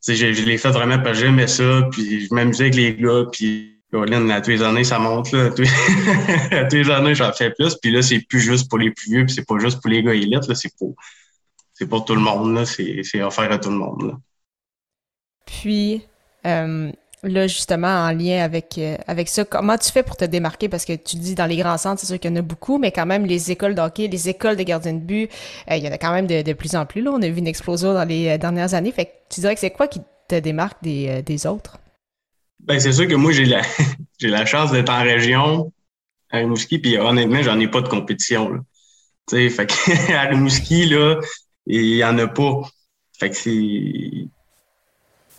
sais, 0.00 0.16
je, 0.16 0.44
l'ai 0.44 0.58
fait 0.58 0.70
vraiment 0.70 0.98
parce 0.98 1.18
que 1.18 1.24
j'aimais 1.24 1.46
ça. 1.46 1.88
Puis 1.90 2.26
je 2.26 2.34
m'amusais 2.34 2.64
avec 2.64 2.74
les 2.74 2.94
gars. 2.94 3.24
Puis 3.32 3.80
Colin, 3.90 4.28
à 4.28 4.40
tous 4.40 4.50
les 4.50 4.62
années, 4.62 4.84
ça 4.84 4.98
monte. 4.98 5.32
Là. 5.32 5.50
À, 6.50 6.64
tous 6.64 6.76
les 6.76 6.90
années, 6.90 7.14
j'en 7.14 7.32
fais 7.32 7.50
plus. 7.50 7.76
Puis 7.76 7.90
là, 7.90 8.02
c'est 8.02 8.20
plus 8.20 8.40
juste 8.40 8.68
pour 8.68 8.78
les 8.78 8.90
plus 8.90 9.10
vieux. 9.10 9.24
Puis 9.24 9.34
c'est 9.34 9.46
pas 9.46 9.58
juste 9.58 9.80
pour 9.80 9.90
les 9.90 10.02
gars 10.02 10.14
élites. 10.14 10.46
Là. 10.46 10.54
C'est 10.54 10.76
pour, 10.76 10.94
c'est 11.72 11.86
pour 11.86 12.04
tout 12.04 12.14
le 12.14 12.20
monde. 12.20 12.54
Là. 12.54 12.66
C'est, 12.66 13.00
c'est 13.02 13.22
offert 13.22 13.50
à 13.50 13.58
tout 13.58 13.70
le 13.70 13.76
monde. 13.76 14.02
Là. 14.08 14.18
Puis, 15.46 16.02
euh, 16.46 16.90
Là, 17.24 17.46
justement, 17.46 17.88
en 17.88 18.12
lien 18.12 18.44
avec, 18.44 18.76
euh, 18.76 18.96
avec 19.06 19.28
ça, 19.28 19.46
comment 19.46 19.78
tu 19.78 19.90
fais 19.90 20.02
pour 20.02 20.16
te 20.16 20.26
démarquer? 20.26 20.68
Parce 20.68 20.84
que 20.84 20.92
tu 20.92 21.16
dis 21.16 21.34
dans 21.34 21.46
les 21.46 21.56
grands 21.56 21.78
centres, 21.78 22.00
c'est 22.00 22.06
sûr 22.06 22.20
qu'il 22.20 22.30
y 22.30 22.34
en 22.34 22.36
a 22.36 22.42
beaucoup, 22.42 22.76
mais 22.78 22.92
quand 22.92 23.06
même, 23.06 23.24
les 23.24 23.50
écoles 23.50 23.74
d'hockey, 23.74 24.08
les 24.08 24.28
écoles 24.28 24.56
de 24.56 24.62
gardiens 24.62 24.92
de 24.92 24.98
but, 24.98 25.30
euh, 25.70 25.76
il 25.76 25.82
y 25.82 25.88
en 25.88 25.92
a 25.92 25.96
quand 25.96 26.12
même 26.12 26.26
de, 26.26 26.42
de, 26.42 26.52
plus 26.52 26.76
en 26.76 26.84
plus. 26.84 27.00
Là. 27.00 27.12
On 27.12 27.22
a 27.22 27.28
vu 27.28 27.38
une 27.38 27.46
explosion 27.46 27.94
dans 27.94 28.04
les 28.04 28.28
euh, 28.28 28.38
dernières 28.38 28.74
années. 28.74 28.92
Fait 28.92 29.06
que 29.06 29.10
tu 29.30 29.40
dirais 29.40 29.54
que 29.54 29.60
c'est 29.60 29.70
quoi 29.70 29.88
qui 29.88 30.00
te 30.28 30.38
démarque 30.38 30.82
des, 30.82 31.22
des 31.22 31.46
autres? 31.46 31.78
Ben, 32.60 32.78
c'est 32.78 32.92
sûr 32.92 33.08
que 33.08 33.14
moi, 33.14 33.32
j'ai 33.32 33.46
la, 33.46 33.62
la 34.20 34.44
chance 34.44 34.70
d'être 34.70 34.92
en 34.92 35.02
région 35.02 35.72
à 36.30 36.38
Rimouski, 36.38 36.78
puis 36.78 36.98
honnêtement, 36.98 37.42
j'en 37.42 37.58
ai 37.58 37.68
pas 37.68 37.80
de 37.80 37.88
compétition. 37.88 38.50
Tu 39.28 39.36
sais, 39.36 39.48
fait 39.48 39.66
que 39.66 40.12
à 40.12 40.22
Rimouski, 40.28 40.86
là, 40.86 41.20
il 41.66 41.96
y 41.96 42.04
en 42.04 42.18
a 42.18 42.26
pas. 42.26 42.60
Fait 43.18 43.30
que 43.30 43.36
c'est 43.36 44.28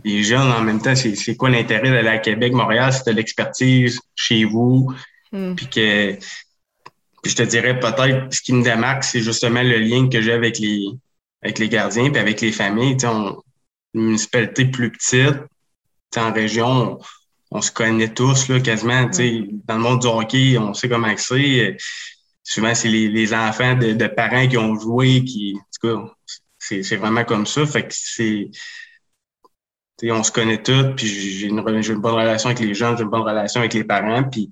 les 0.05 0.23
jeunes, 0.23 0.51
en 0.51 0.61
même 0.61 0.81
temps, 0.81 0.95
c'est 0.95 1.35
quoi 1.35 1.49
l'intérêt 1.49 1.89
d'aller 1.89 2.09
à 2.09 2.19
Québec, 2.19 2.53
Montréal, 2.53 2.93
c'est 2.93 3.11
de 3.11 3.15
l'expertise 3.17 3.99
chez 4.15 4.45
vous. 4.45 4.93
Hmm. 5.31 5.55
Puis 5.55 5.67
que 5.67 6.13
puis 7.23 7.31
je 7.31 7.35
te 7.37 7.41
dirais 7.41 7.79
peut-être 7.79 8.31
ce 8.31 8.39
qui 8.39 8.53
me 8.53 8.63
démarque, 8.63 9.03
c'est 9.03 9.21
justement 9.21 9.63
le 9.63 9.79
lien 9.79 10.07
que 10.07 10.21
j'ai 10.21 10.33
avec 10.33 10.59
les 10.59 10.85
avec 11.41 11.57
les 11.57 11.69
gardiens 11.69 12.11
puis 12.11 12.21
avec 12.21 12.39
les 12.39 12.51
familles. 12.51 12.97
On, 13.03 13.41
une 13.95 14.07
municipalité 14.07 14.65
plus 14.65 14.91
petite, 14.91 15.39
en 16.17 16.31
région, 16.31 16.99
on, 17.49 17.61
se 17.61 17.71
connaît 17.71 18.13
tous 18.13 18.47
là, 18.49 18.59
quasiment. 18.59 19.05
Hmm. 19.05 19.47
Dans 19.65 19.75
le 19.75 19.81
monde 19.81 20.01
du 20.01 20.07
hockey, 20.07 20.57
on 20.59 20.75
sait 20.75 20.87
comment 20.87 21.11
c'est. 21.17 21.77
Souvent, 22.43 22.75
c'est 22.75 22.89
les, 22.89 23.07
les, 23.07 23.33
enfants 23.33 23.73
de, 23.73 23.93
de, 23.93 24.05
parents 24.05 24.47
qui 24.47 24.57
ont 24.57 24.79
joué, 24.79 25.23
qui. 25.23 25.55
En 25.57 25.89
tout 25.89 25.97
cas, 25.97 26.13
c'est 26.59 26.95
vraiment 26.95 27.23
comme 27.23 27.47
ça. 27.47 27.65
Fait 27.65 27.87
que 27.87 27.89
c'est 27.91 28.51
on 30.03 30.23
se 30.23 30.31
connaît 30.31 30.61
tous, 30.61 30.93
puis 30.95 31.07
j'ai 31.07 31.47
une, 31.47 31.59
une, 31.59 32.01
bonne 32.01 32.15
relation 32.15 32.49
avec 32.49 32.59
les 32.59 32.73
gens, 32.73 32.95
j'ai 32.95 33.03
une 33.03 33.09
bonne 33.09 33.21
relation 33.21 33.61
avec 33.61 33.73
les 33.73 33.83
parents, 33.83 34.23
puis 34.23 34.51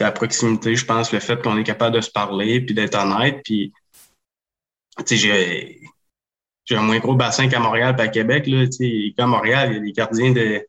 à 0.00 0.12
proximité, 0.12 0.76
je 0.76 0.84
pense, 0.84 1.12
le 1.12 1.20
fait 1.20 1.42
qu'on 1.42 1.56
est 1.58 1.64
capable 1.64 1.96
de 1.96 2.00
se 2.00 2.10
parler, 2.10 2.60
puis 2.60 2.74
d'être 2.74 2.96
honnête, 2.96 3.40
puis 3.44 3.72
j'ai 5.08 6.76
un 6.76 6.82
moins 6.82 6.98
gros 6.98 7.14
bassin 7.14 7.48
qu'à 7.48 7.60
Montréal 7.60 7.94
et 7.98 8.02
à 8.02 8.08
Québec. 8.08 8.46
Là, 8.46 8.66
qu'à 9.16 9.26
Montréal, 9.26 9.70
il 9.70 9.74
y 9.74 9.78
a 9.78 9.80
des 9.80 9.92
gardiens 9.92 10.32
de. 10.32 10.66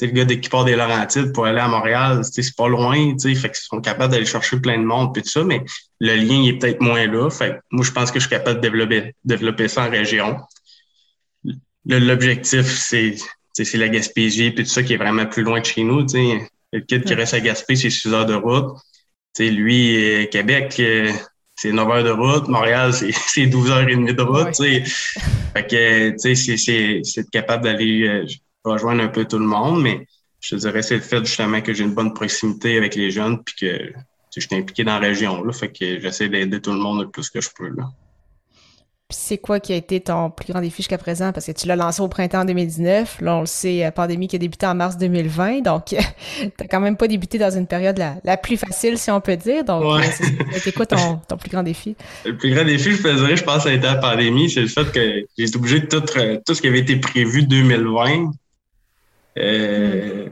le 0.00 0.06
gars 0.06 0.48
part 0.50 0.64
des 0.64 0.76
Laurentides 0.76 1.32
pour 1.32 1.46
aller 1.46 1.60
à 1.60 1.68
Montréal, 1.68 2.22
c'est 2.24 2.54
pas 2.56 2.68
loin, 2.68 3.16
fait 3.18 3.34
qu'ils 3.34 3.54
sont 3.54 3.80
capables 3.80 4.12
d'aller 4.12 4.26
chercher 4.26 4.60
plein 4.60 4.78
de 4.78 4.84
monde 4.84 5.12
puis 5.12 5.22
tout 5.22 5.30
ça, 5.30 5.44
mais 5.44 5.64
le 6.00 6.14
lien 6.16 6.42
il 6.42 6.48
est 6.50 6.58
peut-être 6.58 6.80
moins 6.80 7.06
là. 7.06 7.30
Fait 7.30 7.60
moi, 7.70 7.84
je 7.84 7.92
pense 7.92 8.10
que 8.10 8.20
je 8.20 8.26
suis 8.26 8.36
capable 8.36 8.56
de 8.56 8.62
développer, 8.62 9.14
développer 9.24 9.68
ça 9.68 9.86
en 9.86 9.90
région. 9.90 10.38
L'objectif, 11.86 12.66
c'est 12.66 13.16
c'est 13.64 13.78
la 13.78 13.88
Gaspésie 13.88 14.50
puis 14.50 14.64
tout 14.64 14.70
ça 14.70 14.82
qui 14.82 14.94
est 14.94 14.96
vraiment 14.96 15.26
plus 15.26 15.42
loin 15.42 15.60
de 15.60 15.64
chez 15.64 15.84
nous. 15.84 16.06
Le 16.72 16.80
kid 16.80 17.04
qui 17.04 17.14
reste 17.14 17.34
à 17.34 17.40
Gaspé, 17.40 17.76
c'est 17.76 17.90
6 17.90 18.12
heures 18.12 18.26
de 18.26 18.34
route. 18.34 18.76
sais 19.32 19.50
lui, 19.50 19.96
euh, 19.96 20.26
Québec, 20.26 20.76
euh, 20.80 21.10
c'est 21.56 21.72
9 21.72 21.88
heures 21.88 22.04
de 22.04 22.10
route. 22.10 22.48
Montréal, 22.48 22.92
c'est 22.92 23.46
12 23.46 23.70
heures 23.70 23.88
et 23.88 23.94
demie 23.94 24.14
de 24.14 24.22
route. 24.22 24.54
Fait 24.56 25.66
que, 25.66 26.14
sais, 26.18 26.34
c'est 26.34 27.20
être 27.20 27.30
capable 27.30 27.64
d'aller 27.64 28.06
euh, 28.06 28.26
rejoindre 28.64 29.02
un 29.02 29.08
peu 29.08 29.24
tout 29.24 29.38
le 29.38 29.46
monde, 29.46 29.82
mais 29.82 30.06
je 30.40 30.54
te 30.54 30.60
dirais, 30.60 30.82
c'est 30.82 30.96
le 30.96 31.00
fait 31.00 31.24
justement 31.24 31.60
que 31.60 31.72
j'ai 31.72 31.84
une 31.84 31.94
bonne 31.94 32.12
proximité 32.12 32.76
avec 32.76 32.94
les 32.94 33.10
jeunes 33.10 33.42
puis 33.42 33.54
que 33.60 33.92
je 34.36 34.40
suis 34.40 34.54
impliqué 34.54 34.84
dans 34.84 34.98
la 34.98 35.08
région. 35.08 35.42
Là, 35.42 35.52
fait 35.52 35.72
que 35.72 36.00
j'essaie 36.00 36.28
d'aider 36.28 36.60
tout 36.60 36.72
le 36.72 36.78
monde 36.78 37.00
le 37.00 37.10
plus 37.10 37.28
que 37.30 37.40
je 37.40 37.48
peux. 37.56 37.68
Là. 37.68 37.90
C'est 39.10 39.38
quoi 39.38 39.58
qui 39.58 39.72
a 39.72 39.76
été 39.76 40.00
ton 40.00 40.28
plus 40.28 40.52
grand 40.52 40.60
défi 40.60 40.78
jusqu'à 40.78 40.98
présent? 40.98 41.32
Parce 41.32 41.46
que 41.46 41.52
tu 41.52 41.66
l'as 41.66 41.76
lancé 41.76 42.02
au 42.02 42.08
printemps 42.08 42.44
2019. 42.44 43.22
Là, 43.22 43.36
on 43.36 43.40
le 43.40 43.46
sait, 43.46 43.78
la 43.78 43.90
pandémie 43.90 44.28
qui 44.28 44.36
a 44.36 44.38
débuté 44.38 44.66
en 44.66 44.74
mars 44.74 44.98
2020. 44.98 45.62
Donc, 45.62 45.84
tu 45.86 45.96
n'as 45.96 46.66
quand 46.70 46.80
même 46.80 46.96
pas 46.96 47.08
débuté 47.08 47.38
dans 47.38 47.50
une 47.50 47.66
période 47.66 47.98
la, 47.98 48.36
plus 48.36 48.58
facile, 48.58 48.98
si 48.98 49.10
on 49.10 49.22
peut 49.22 49.36
dire. 49.36 49.64
Donc, 49.64 49.82
ouais. 49.84 50.10
c'était 50.52 50.72
quoi 50.72 50.84
ton, 50.84 51.20
ton, 51.26 51.38
plus 51.38 51.48
grand 51.48 51.62
défi? 51.62 51.96
Le 52.26 52.36
plus 52.36 52.54
grand 52.54 52.64
défi, 52.64 52.92
je 52.92 53.02
peux 53.02 53.14
dire, 53.14 53.34
je 53.34 53.44
pense, 53.44 53.62
ça 53.62 53.70
a 53.70 53.72
été 53.72 53.86
la 53.86 53.96
pandémie. 53.96 54.50
C'est 54.50 54.60
le 54.60 54.68
fait 54.68 54.92
que 54.92 55.24
j'ai 55.38 55.44
été 55.44 55.56
obligé 55.56 55.80
de 55.80 55.86
tout, 55.86 56.02
tout 56.46 56.54
ce 56.54 56.60
qui 56.60 56.68
avait 56.68 56.80
été 56.80 56.96
prévu 56.96 57.44
2020 57.44 58.32
euh, 59.38 60.28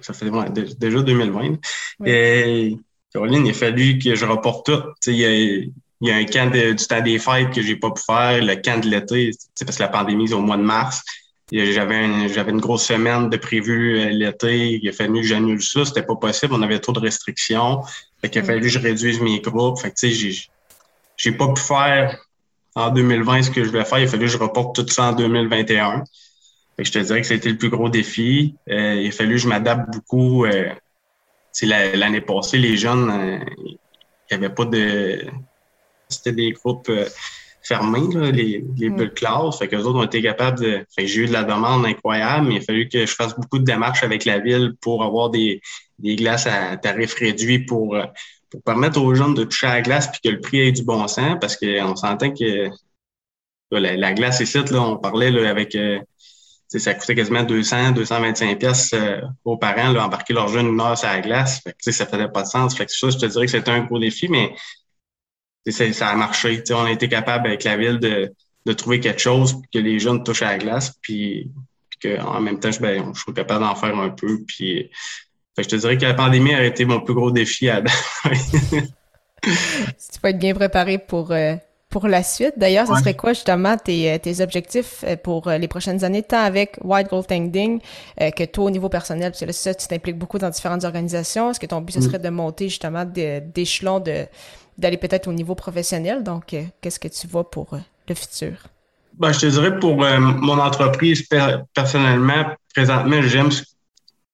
ça 0.00 0.12
fait 0.12 0.30
déjà 0.78 1.02
2020. 1.02 1.58
Et 2.04 2.76
Caroline, 3.12 3.46
il 3.46 3.50
a 3.50 3.54
fallu 3.54 3.98
que 3.98 4.14
je 4.14 4.24
reporte 4.24 4.66
tout. 4.66 4.82
Il 5.06 5.14
y, 5.14 5.24
a, 5.24 5.64
un 6.02 6.24
camp 6.24 6.50
du 6.50 6.76
temps 6.76 7.00
des 7.00 7.18
fêtes 7.18 7.50
que 7.50 7.62
j'ai 7.62 7.76
pas 7.76 7.90
pu 7.90 8.02
faire, 8.04 8.42
le 8.42 8.56
camp 8.56 8.80
de 8.82 8.88
l'été, 8.88 9.30
parce 9.64 9.76
que 9.76 9.82
la 9.82 9.88
pandémie, 9.88 10.28
c'est 10.28 10.34
au 10.34 10.40
mois 10.40 10.56
de 10.56 10.62
mars. 10.62 11.02
J'avais 11.52 12.04
une, 12.04 12.28
j'avais 12.28 12.50
une 12.50 12.60
grosse 12.60 12.86
semaine 12.86 13.28
de 13.28 13.36
prévu 13.36 14.00
euh, 14.00 14.08
l'été. 14.08 14.80
Il 14.82 14.88
a 14.88 14.92
fallu 14.92 15.20
que 15.20 15.26
j'annule 15.26 15.62
ça. 15.62 15.84
C'était 15.84 16.02
pas 16.02 16.16
possible. 16.16 16.54
On 16.54 16.62
avait 16.62 16.78
trop 16.80 16.92
de 16.92 17.00
restrictions. 17.00 17.82
Fait 18.20 18.30
qu'il 18.30 18.42
a 18.42 18.44
fallu 18.44 18.62
que 18.62 18.68
je 18.68 18.78
réduise 18.78 19.20
mes 19.20 19.40
groupes. 19.40 19.78
Fait 19.78 19.90
que, 19.90 19.94
tu 19.94 20.08
sais, 20.08 20.12
j'ai, 20.12 20.48
j'ai 21.16 21.32
pas 21.32 21.52
pu 21.52 21.60
faire 21.60 22.18
en 22.74 22.90
2020 22.90 23.42
ce 23.42 23.50
que 23.50 23.62
je 23.62 23.68
voulais 23.68 23.84
faire. 23.84 23.98
Il 23.98 24.04
a 24.04 24.08
fallu 24.08 24.24
que 24.24 24.32
je 24.32 24.38
reporte 24.38 24.74
tout 24.74 24.88
ça 24.88 25.10
en 25.10 25.12
2021 25.12 26.02
je 26.78 26.90
te 26.90 26.98
dirais 26.98 27.20
que 27.20 27.26
c'était 27.26 27.50
le 27.50 27.56
plus 27.58 27.70
gros 27.70 27.88
défi. 27.88 28.56
Euh, 28.68 28.94
il 28.94 29.08
a 29.08 29.12
fallu 29.12 29.36
que 29.36 29.42
je 29.42 29.48
m'adapte 29.48 29.92
beaucoup. 29.92 30.44
Euh, 30.44 30.70
L'année 31.62 32.20
passée, 32.20 32.58
les 32.58 32.76
jeunes, 32.76 33.08
euh, 33.10 33.38
il 33.64 33.76
n'y 34.32 34.44
avait 34.44 34.52
pas 34.52 34.64
de. 34.64 35.24
C'était 36.08 36.32
des 36.32 36.52
groupes 36.52 36.88
euh, 36.88 37.06
fermés, 37.62 38.12
là, 38.12 38.30
les, 38.30 38.64
les 38.76 38.90
mm. 38.90 38.96
bulles 38.96 39.14
classes. 39.14 39.58
Fait 39.58 39.68
que 39.68 39.76
autres 39.76 39.98
ont 39.98 40.04
été 40.04 40.22
capables 40.22 40.60
de. 40.60 40.84
Fait 40.94 41.06
j'ai 41.06 41.22
eu 41.22 41.26
de 41.26 41.32
la 41.32 41.44
demande 41.44 41.86
incroyable, 41.86 42.48
mais 42.48 42.56
il 42.56 42.58
a 42.58 42.60
fallu 42.62 42.88
que 42.88 43.06
je 43.06 43.14
fasse 43.14 43.34
beaucoup 43.36 43.58
de 43.58 43.64
démarches 43.64 44.02
avec 44.02 44.24
la 44.24 44.38
ville 44.38 44.74
pour 44.80 45.02
avoir 45.02 45.30
des, 45.30 45.60
des 45.98 46.16
glaces 46.16 46.46
à 46.46 46.76
tarif 46.76 47.14
réduit 47.14 47.60
pour, 47.60 47.96
pour 48.50 48.62
permettre 48.62 49.00
aux 49.00 49.14
jeunes 49.14 49.34
de 49.34 49.44
toucher 49.44 49.66
à 49.66 49.74
la 49.74 49.82
glace 49.82 50.10
puis 50.10 50.20
que 50.22 50.28
le 50.28 50.40
prix 50.40 50.60
ait 50.60 50.72
du 50.72 50.84
bon 50.84 51.06
sens 51.08 51.36
parce 51.40 51.56
qu'on 51.56 51.96
s'entend 51.96 52.30
que 52.30 52.68
la, 53.70 53.96
la, 53.96 54.12
glace 54.12 54.40
ici, 54.40 54.58
là, 54.70 54.82
on 54.82 54.98
parlait 54.98 55.30
là, 55.30 55.50
avec 55.50 55.74
ça 56.78 56.94
coûtait 56.94 57.14
quasiment 57.14 57.42
200, 57.42 57.92
225 57.92 58.58
pièces 58.58 58.92
euh, 58.94 59.20
aux 59.44 59.56
parents 59.56 59.92
là, 59.92 60.04
embarquer 60.04 60.32
leur 60.32 60.48
jeune 60.48 60.68
une 60.68 60.80
heure 60.80 60.96
sur 60.96 61.08
la 61.08 61.20
glace. 61.20 61.60
Fait 61.60 61.72
que, 61.72 61.92
ça 61.92 62.06
faisait 62.06 62.28
pas 62.28 62.42
de 62.42 62.48
sens. 62.48 62.76
Fait 62.76 62.86
que 62.86 62.92
ça, 62.92 63.10
je 63.10 63.18
te 63.18 63.26
dirais 63.26 63.46
que 63.46 63.52
c'était 63.52 63.70
un 63.70 63.84
gros 63.84 63.98
défi, 63.98 64.28
mais 64.28 64.54
ça, 65.70 66.08
a 66.08 66.14
marché. 66.16 66.62
on 66.70 66.84
a 66.84 66.90
été 66.90 67.08
capable 67.08 67.48
avec 67.48 67.64
la 67.64 67.76
ville 67.76 67.98
de, 67.98 68.32
de 68.66 68.72
trouver 68.72 69.00
quelque 69.00 69.20
chose 69.20 69.60
que 69.72 69.78
les 69.78 69.98
jeunes 69.98 70.22
touchent 70.22 70.42
à 70.42 70.52
la 70.52 70.58
glace, 70.58 70.98
puis, 71.00 71.50
puis 71.90 72.16
qu'en 72.16 72.40
même 72.40 72.60
temps, 72.60 72.70
je, 72.70 72.80
ben, 72.80 73.12
je 73.14 73.20
suis 73.20 73.32
capable 73.32 73.64
d'en 73.64 73.74
faire 73.74 73.98
un 73.98 74.10
peu. 74.10 74.40
Puis, 74.46 74.90
fait 75.56 75.62
je 75.62 75.68
te 75.68 75.76
dirais 75.76 75.96
que 75.96 76.04
la 76.04 76.14
pandémie 76.14 76.54
a 76.54 76.64
été 76.64 76.84
mon 76.84 77.00
plus 77.00 77.14
gros 77.14 77.30
défi 77.30 77.68
à 77.68 77.82
tu 79.44 80.20
peux 80.20 80.28
être 80.28 80.38
bien 80.38 80.54
préparé 80.54 80.98
pour 80.98 81.32
euh, 81.32 81.54
pour 81.94 82.08
la 82.08 82.24
suite. 82.24 82.54
D'ailleurs, 82.56 82.88
ce 82.88 82.94
serait 82.96 83.14
quoi 83.14 83.34
justement 83.34 83.76
tes, 83.76 84.10
euh, 84.10 84.18
tes 84.18 84.40
objectifs 84.40 85.04
euh, 85.04 85.14
pour 85.14 85.46
euh, 85.46 85.58
les 85.58 85.68
prochaines 85.68 86.02
années, 86.02 86.24
tant 86.24 86.42
avec 86.42 86.76
White 86.82 87.08
Gold 87.08 87.28
Tangding 87.28 87.78
que 88.18 88.44
toi 88.46 88.64
au 88.64 88.70
niveau 88.70 88.88
personnel, 88.88 89.30
parce 89.30 89.38
que 89.38 89.44
là, 89.44 89.52
ça, 89.52 89.72
tu 89.72 89.86
t'impliques 89.86 90.18
beaucoup 90.18 90.40
dans 90.40 90.50
différentes 90.50 90.82
organisations. 90.82 91.52
Est-ce 91.52 91.60
que 91.60 91.66
ton 91.66 91.80
but, 91.80 91.92
ce 91.92 92.00
mm. 92.00 92.02
serait 92.02 92.18
de 92.18 92.30
monter 92.30 92.68
justement 92.68 93.04
d'échelon, 93.04 94.00
de, 94.00 94.26
d'aller 94.76 94.96
peut-être 94.96 95.28
au 95.28 95.32
niveau 95.32 95.54
professionnel? 95.54 96.24
Donc, 96.24 96.56
qu'est-ce 96.80 96.98
que 96.98 97.06
tu 97.06 97.28
vois 97.28 97.48
pour 97.48 97.68
le 98.08 98.14
futur? 98.16 98.54
Ben, 99.16 99.30
je 99.30 99.38
te 99.38 99.46
dirais 99.46 99.78
pour 99.78 99.94
mon 99.94 100.58
entreprise, 100.58 101.28
personnellement, 101.74 102.44
présentement, 102.74 103.22
j'aime 103.22 103.52
ce, 103.52 103.62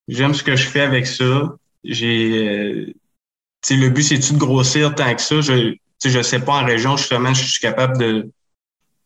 j'aime 0.08 0.32
ce 0.32 0.42
que 0.42 0.56
je 0.56 0.66
fais 0.66 0.80
avec 0.80 1.06
ça. 1.06 1.52
J'ai, 1.84 2.94
le 3.68 3.88
but, 3.90 4.02
c'est-tu 4.02 4.32
de 4.32 4.38
grossir 4.38 4.94
tant 4.94 5.14
que 5.14 5.20
ça? 5.20 5.42
Je, 5.42 5.74
sais, 6.00 6.10
je 6.10 6.22
sais 6.22 6.40
pas 6.40 6.62
en 6.62 6.64
région, 6.64 6.96
justement, 6.96 7.34
je 7.34 7.44
suis 7.44 7.60
capable 7.60 7.98
de, 7.98 8.30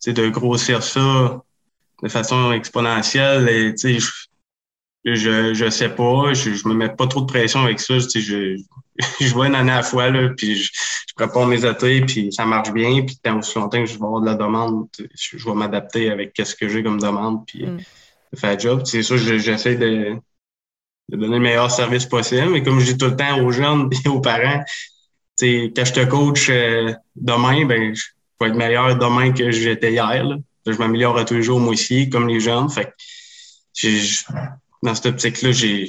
de 0.07 0.29
grossir 0.29 0.83
ça 0.83 1.43
de 2.03 2.09
façon 2.09 2.53
exponentielle. 2.53 3.49
Et, 3.49 3.75
je, 3.99 4.11
je, 5.05 5.55
je 5.55 5.71
sais 5.71 5.89
pas, 5.91 6.33
je, 6.33 6.55
je 6.55 6.69
me 6.69 6.75
mets 6.75 6.89
pas 6.89 7.07
trop 7.07 7.21
de 7.21 7.27
pression 7.27 7.61
avec 7.61 7.81
ça. 7.81 7.99
Je, 7.99 8.19
je, 8.21 8.57
je 9.21 9.35
vois 9.35 9.49
une 9.49 9.55
année 9.55 9.73
à 9.73 9.77
la 9.77 9.83
fois, 9.83 10.11
là, 10.11 10.31
puis 10.37 10.57
je, 10.57 10.71
je 11.09 11.15
prépare 11.15 11.47
mes 11.47 11.65
ateliers, 11.65 12.03
puis 12.03 12.33
ça 12.33 12.45
marche 12.45 12.73
bien. 12.73 13.03
Puis 13.03 13.17
tant 13.23 13.39
aussi 13.39 13.59
longtemps 13.59 13.81
que 13.81 13.87
je 13.87 13.99
vais 13.99 14.05
avoir 14.05 14.21
de 14.21 14.27
la 14.27 14.35
demande, 14.35 14.89
je, 15.15 15.37
vais 15.37 15.55
m'adapter 15.55 16.11
avec 16.11 16.33
ce 16.43 16.55
que 16.55 16.69
j'ai 16.69 16.83
comme 16.83 17.01
demande, 17.01 17.47
puis 17.47 17.67
mm. 17.67 17.79
faire 18.37 18.55
le 18.55 18.59
job. 18.59 18.83
C'est 18.85 19.03
ça, 19.03 19.17
j'essaie 19.17 19.77
de, 19.77 20.17
de 21.11 21.17
donner 21.17 21.37
le 21.37 21.43
meilleur 21.43 21.71
service 21.71 22.07
possible. 22.07 22.51
Mais 22.51 22.63
comme 22.63 22.81
je 22.81 22.93
dis 22.93 22.99
tout 22.99 23.07
le 23.07 23.17
temps 23.17 23.41
aux 23.41 23.51
jeunes 23.51 23.91
et 24.05 24.09
aux 24.09 24.21
parents, 24.21 24.63
sais, 25.37 25.73
quand 25.75 25.85
je 25.85 25.93
te 25.93 26.05
coach 26.05 26.49
euh, 26.51 26.93
demain, 27.17 27.65
ben, 27.67 27.95
je 27.95 28.03
vais 28.41 28.49
être 28.49 28.57
meilleur 28.57 28.97
demain 28.97 29.33
que 29.33 29.51
j'étais 29.51 29.93
hier. 29.93 30.25
Là. 30.25 30.37
Je 30.67 30.77
m'améliore 30.79 31.25
tous 31.25 31.35
les 31.35 31.43
jours, 31.43 31.61
moi 31.61 31.73
aussi, 31.73 32.09
comme 32.09 32.29
les 32.29 32.41
jeunes. 32.41 32.71
Fait 32.71 32.87
que 32.87 34.35
dans 34.83 34.95
cette 34.95 35.07
optique-là, 35.07 35.53
j'ai, 35.53 35.89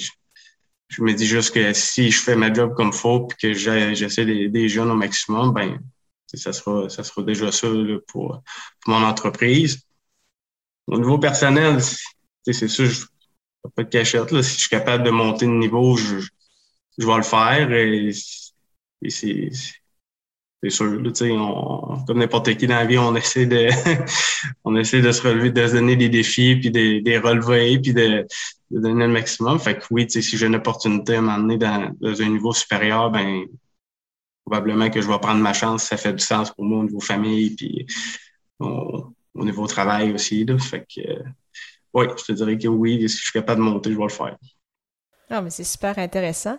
je 0.90 1.02
me 1.02 1.14
dis 1.14 1.26
juste 1.26 1.54
que 1.54 1.74
si 1.74 2.12
je 2.12 2.20
fais 2.20 2.36
ma 2.36 2.54
job 2.54 2.74
comme 2.76 2.94
faut 2.94 3.28
et 3.32 3.36
que 3.42 3.54
j'essaie 3.54 4.26
d'aider 4.26 4.70
jeunes 4.70 4.92
au 4.92 4.96
maximum, 4.96 5.54
ben, 5.54 5.80
ça 6.34 6.52
sera, 6.52 6.90
ça 6.90 7.04
sera 7.04 7.24
déjà 7.24 7.52
ça 7.52 7.68
là, 7.68 7.98
pour, 8.08 8.42
pour, 8.82 8.94
mon 8.94 9.04
entreprise. 9.06 9.82
Au 10.88 10.98
niveau 10.98 11.18
personnel, 11.18 11.80
c'est 12.44 12.68
sûr, 12.68 12.86
je 12.86 13.06
pas 13.76 13.84
de 13.84 13.90
cachette. 13.90 14.32
Là. 14.32 14.44
Si 14.44 14.56
je 14.56 14.60
suis 14.62 14.70
capable 14.70 15.04
de 15.04 15.10
monter 15.10 15.46
de 15.46 15.52
niveau, 15.52 15.96
je, 15.96 16.20
je 16.98 17.06
vais 17.06 17.16
le 17.16 17.24
faire. 17.24 17.72
Et 17.72 18.12
c'est 19.08 19.50
c'est 20.64 20.70
sûr, 20.70 21.00
on, 21.32 22.04
comme 22.06 22.20
n'importe 22.20 22.56
qui 22.56 22.66
dans 22.66 22.76
la 22.76 22.86
vie, 22.86 22.98
on 22.98 23.16
essaie 23.16 23.46
de 23.46 23.70
on 24.64 24.76
essaie 24.76 25.02
de 25.02 25.12
se 25.12 25.22
relever, 25.22 25.52
de 25.52 25.68
se 25.68 25.74
donner 25.74 25.96
des 25.96 26.10
défis, 26.10 26.56
puis 26.56 26.72
de, 26.72 27.02
de 27.02 27.18
relever, 27.20 27.80
puis 27.80 27.94
de, 27.94 28.26
de, 28.72 28.80
donner 28.80 29.06
le 29.06 29.14
maximum. 29.14 29.60
Fait 29.60 29.78
que 29.78 29.86
oui, 29.92 30.08
si 30.10 30.22
j'ai 30.22 30.46
une 30.48 30.56
opportunité 30.56 31.16
à 31.16 31.22
m'emmener 31.22 31.58
dans, 31.58 31.96
dans, 32.00 32.22
un 32.22 32.30
niveau 32.30 32.52
supérieur, 32.54 33.12
ben 33.12 33.46
probablement 34.46 34.90
que 34.90 35.02
je 35.02 35.08
vais 35.08 35.20
prendre 35.20 35.42
ma 35.42 35.54
chance. 35.54 35.84
Ça 35.84 35.98
fait 35.98 36.14
du 36.14 36.24
sens 36.24 36.52
pour 36.52 36.66
moi 36.66 36.80
au 36.80 36.84
niveau 36.84 37.00
famille, 37.00 37.56
puis 37.56 37.86
au, 38.60 39.14
niveau 39.36 39.68
travail 39.68 40.14
aussi. 40.14 40.46
Là. 40.46 40.58
Fait 40.58 40.82
que 40.82 41.02
oui, 41.94 42.06
je 42.18 42.24
te 42.24 42.32
dirais 42.32 42.58
que 42.58 42.68
oui, 42.68 43.08
si 43.08 43.18
je 43.18 43.24
suis 43.24 43.32
capable 43.32 43.60
de 43.64 43.70
monter, 43.70 43.92
je 43.92 43.98
vais 43.98 44.04
le 44.04 44.10
faire. 44.10 44.38
Non, 45.32 45.42
mais 45.42 45.50
c'est 45.50 45.64
super 45.64 45.98
intéressant. 45.98 46.58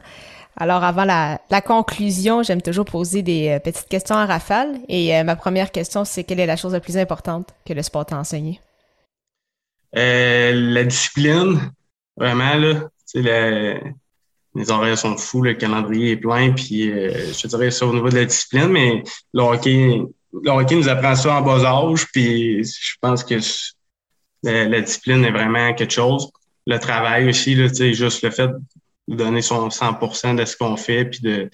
Alors, 0.57 0.83
avant 0.85 1.05
la, 1.05 1.61
conclusion, 1.61 2.43
j'aime 2.43 2.63
toujours 2.63 2.87
poser 2.87 3.23
des 3.23 3.49
euh, 3.49 3.59
petites 3.59 3.89
questions 3.89 4.17
à 4.17 4.25
rafale. 4.25 4.79
Et 4.89 5.15
euh, 5.15 5.23
ma 5.23 5.37
première 5.37 5.71
question, 5.71 6.05
c'est 6.05 6.25
quelle 6.25 6.41
est 6.41 6.47
la 6.47 6.57
chose 6.57 6.73
la 6.73 6.81
plus 6.81 6.97
importante 6.97 7.55
que 7.67 7.75
le 7.75 7.83
sport 7.83 8.07
t'a 8.07 8.17
enseigné? 8.17 8.61
Euh, 9.97 10.53
la 10.53 10.85
discipline, 10.85 11.73
vraiment, 12.17 12.55
là. 12.55 12.89
les 13.15 14.71
horaires 14.71 14.99
sont 14.99 15.17
fous, 15.17 15.43
le 15.43 15.55
calendrier 15.55 16.13
est 16.13 16.17
plein, 16.17 16.53
puis 16.53 16.91
je 16.91 17.47
dirais 17.47 17.71
ça 17.71 17.87
au 17.87 17.93
niveau 17.93 18.09
de 18.09 18.17
la 18.17 18.25
discipline, 18.25 18.69
mais 18.69 19.03
le 19.33 19.43
hockey 19.43 20.75
nous 20.75 20.89
apprend 20.89 21.15
ça 21.15 21.37
en 21.37 21.43
bas 21.43 21.65
âge, 21.65 22.07
puis 22.13 22.65
je 22.65 22.95
pense 23.01 23.23
que 23.25 23.37
la, 24.43 24.81
discipline 24.81 25.25
est 25.25 25.31
vraiment 25.31 25.73
quelque 25.75 25.93
chose. 25.93 26.31
Le 26.67 26.79
travail 26.79 27.29
aussi, 27.29 27.55
là, 27.55 27.69
juste 27.69 28.23
le 28.23 28.31
fait 28.31 28.51
de 29.09 29.15
donner 29.15 29.43
son 29.43 29.69
100% 29.69 30.35
de 30.35 30.45
ce 30.45 30.57
qu'on 30.57 30.77
fait, 30.77 31.05
puis 31.05 31.21
de 31.21 31.51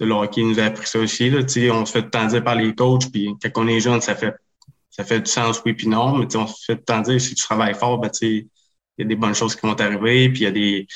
le 0.00 0.14
hockey 0.14 0.42
nous 0.42 0.60
a 0.60 0.64
appris 0.64 0.86
ça 0.86 0.98
aussi. 0.98 1.30
Là, 1.30 1.40
on 1.72 1.84
se 1.84 1.92
fait 1.92 2.08
temps 2.08 2.28
par 2.40 2.54
les 2.54 2.74
coachs, 2.74 3.10
puis 3.10 3.34
quand 3.42 3.64
on 3.64 3.68
est 3.68 3.80
jeune, 3.80 4.00
ça 4.00 4.14
fait 4.14 4.34
ça 4.90 5.04
fait 5.04 5.20
du 5.20 5.30
sens, 5.30 5.62
oui, 5.64 5.74
puis 5.74 5.86
non, 5.86 6.16
mais 6.16 6.34
on 6.36 6.46
se 6.46 6.64
fait 6.64 6.76
temps 6.76 7.00
dire 7.00 7.20
si 7.20 7.34
tu 7.34 7.44
travailles 7.44 7.74
fort, 7.74 7.98
ben, 7.98 8.10
il 8.20 8.48
y 8.98 9.02
a 9.02 9.04
des 9.04 9.14
bonnes 9.14 9.34
choses 9.34 9.54
qui 9.54 9.64
vont 9.66 9.74
t'arriver, 9.74 10.28
puis 10.30 10.40
il 10.40 10.44
y 10.44 10.46
a 10.46 10.50
des 10.50 10.86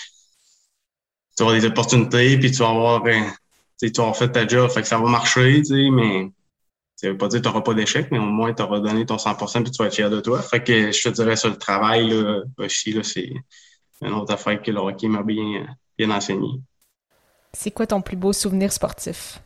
tu 1.36 1.44
vas 1.44 1.50
avoir 1.50 1.60
des 1.60 1.66
opportunités, 1.66 2.38
puis 2.38 2.50
tu 2.50 2.58
vas 2.58 2.70
avoir 2.70 3.02
ben, 3.02 3.32
tu 3.80 3.90
vas 3.90 4.12
fait 4.12 4.30
ta 4.30 4.46
job, 4.46 4.70
fait 4.70 4.82
que 4.82 4.88
ça 4.88 4.98
va 4.98 5.08
marcher, 5.08 5.62
mais 5.70 6.30
ça 7.02 7.10
veut 7.10 7.18
pas 7.18 7.26
dire 7.26 7.40
que 7.40 7.42
tu 7.42 7.48
n'auras 7.48 7.62
pas 7.62 7.74
d'échec, 7.74 8.12
mais 8.12 8.18
au 8.20 8.26
moins 8.26 8.54
tu 8.54 8.62
auras 8.62 8.78
donné 8.78 9.04
ton 9.04 9.16
100% 9.16 9.64
puis 9.64 9.72
tu 9.72 9.82
vas 9.82 9.86
être 9.86 9.94
fier 9.94 10.08
de 10.08 10.20
toi. 10.20 10.40
Fait 10.40 10.62
que 10.62 10.92
je 10.92 11.02
te 11.02 11.08
dirais 11.08 11.34
sur 11.34 11.50
le 11.50 11.56
travail 11.56 12.10
là, 12.10 12.42
aussi, 12.58 12.92
là, 12.92 13.02
c'est 13.02 13.32
une 14.02 14.12
autre 14.12 14.32
affaire 14.32 14.62
que 14.62 14.70
le 14.70 14.78
hockey 14.78 15.08
m'a 15.08 15.24
bien, 15.24 15.66
bien 15.98 16.10
enseigné. 16.12 16.60
C'est 17.52 17.72
quoi 17.72 17.88
ton 17.88 18.02
plus 18.02 18.16
beau 18.16 18.32
souvenir 18.32 18.72
sportif? 18.72 19.40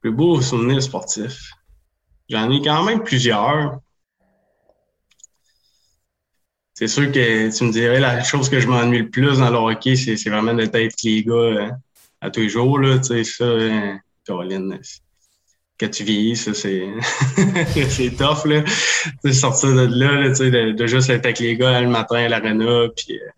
Plus 0.00 0.10
beau 0.10 0.40
souvenir 0.40 0.82
sportif? 0.82 1.50
J'en 2.30 2.50
ai 2.50 2.62
quand 2.62 2.82
même 2.84 3.02
plusieurs. 3.02 3.78
C'est 6.72 6.88
sûr 6.88 7.12
que 7.12 7.56
tu 7.56 7.64
me 7.64 7.72
dirais 7.72 8.00
la 8.00 8.24
chose 8.24 8.48
que 8.48 8.58
je 8.58 8.66
m'ennuie 8.66 9.00
le 9.00 9.10
plus 9.10 9.38
dans 9.38 9.50
le 9.50 9.58
hockey, 9.58 9.96
c'est 9.96 10.30
vraiment 10.30 10.54
d'être 10.54 10.74
avec 10.74 10.94
les 11.02 11.22
gars 11.22 11.34
euh, 11.34 11.70
à 12.22 12.30
tous 12.30 12.40
les 12.40 12.48
jours. 12.48 12.78
Là, 12.78 12.98
tu 12.98 13.22
sais, 13.22 13.24
ça, 13.24 13.44
hein, 13.44 14.00
Caroline, 14.24 14.80
quand 15.78 15.90
tu 15.90 16.04
vieillis, 16.04 16.36
ça, 16.36 16.54
c'est 16.54 16.86
c'est 17.88 18.10
tough. 18.16 18.44
Là. 18.46 18.62
sortir 19.32 19.74
de 19.74 19.86
là, 19.86 20.28
tu 20.28 20.36
sais, 20.36 20.50
de, 20.50 20.86
juste 20.86 21.10
être 21.10 21.24
avec 21.24 21.40
les 21.40 21.56
gars 21.56 21.80
le 21.80 21.88
matin 21.88 22.16
à 22.16 22.28
l'arena, 22.28 22.86
puis 22.96 23.18
euh, 23.18 23.28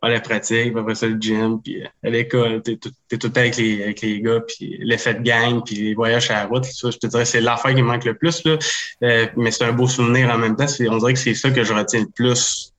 faire 0.00 0.10
la 0.10 0.20
pratique, 0.20 0.76
après 0.76 0.94
ça, 0.94 1.06
le 1.06 1.18
gym, 1.18 1.60
puis 1.62 1.82
euh, 1.82 1.88
à 2.04 2.10
l'école, 2.10 2.62
t'es 2.62 2.76
tout, 2.76 2.90
es 3.10 3.16
tout 3.16 3.28
le 3.28 3.32
temps 3.32 3.40
avec 3.40 3.56
les, 3.56 3.82
avec 3.82 4.02
les 4.02 4.20
gars, 4.20 4.40
puis 4.40 4.78
l'effet 4.80 5.14
de 5.14 5.22
gang, 5.22 5.62
puis 5.64 5.76
les 5.76 5.94
voyages 5.94 6.30
à 6.30 6.34
la 6.34 6.46
route, 6.46 6.64
ça, 6.64 6.90
je 6.90 6.98
te 6.98 7.06
dirais, 7.06 7.24
c'est 7.24 7.40
l'affaire 7.40 7.74
qui 7.74 7.82
me 7.82 7.88
manque 7.88 8.04
le 8.04 8.14
plus. 8.14 8.44
Là. 8.44 8.58
mais 9.36 9.50
c'est 9.50 9.64
un 9.64 9.72
beau 9.72 9.88
souvenir 9.88 10.28
en 10.30 10.38
même 10.38 10.56
temps. 10.56 10.66
On 10.90 10.98
dirait 10.98 11.14
que 11.14 11.18
c'est 11.18 11.34
ça 11.34 11.50
que 11.50 11.64
je 11.64 11.72
retiens 11.72 12.00
le 12.00 12.10
plus 12.10 12.74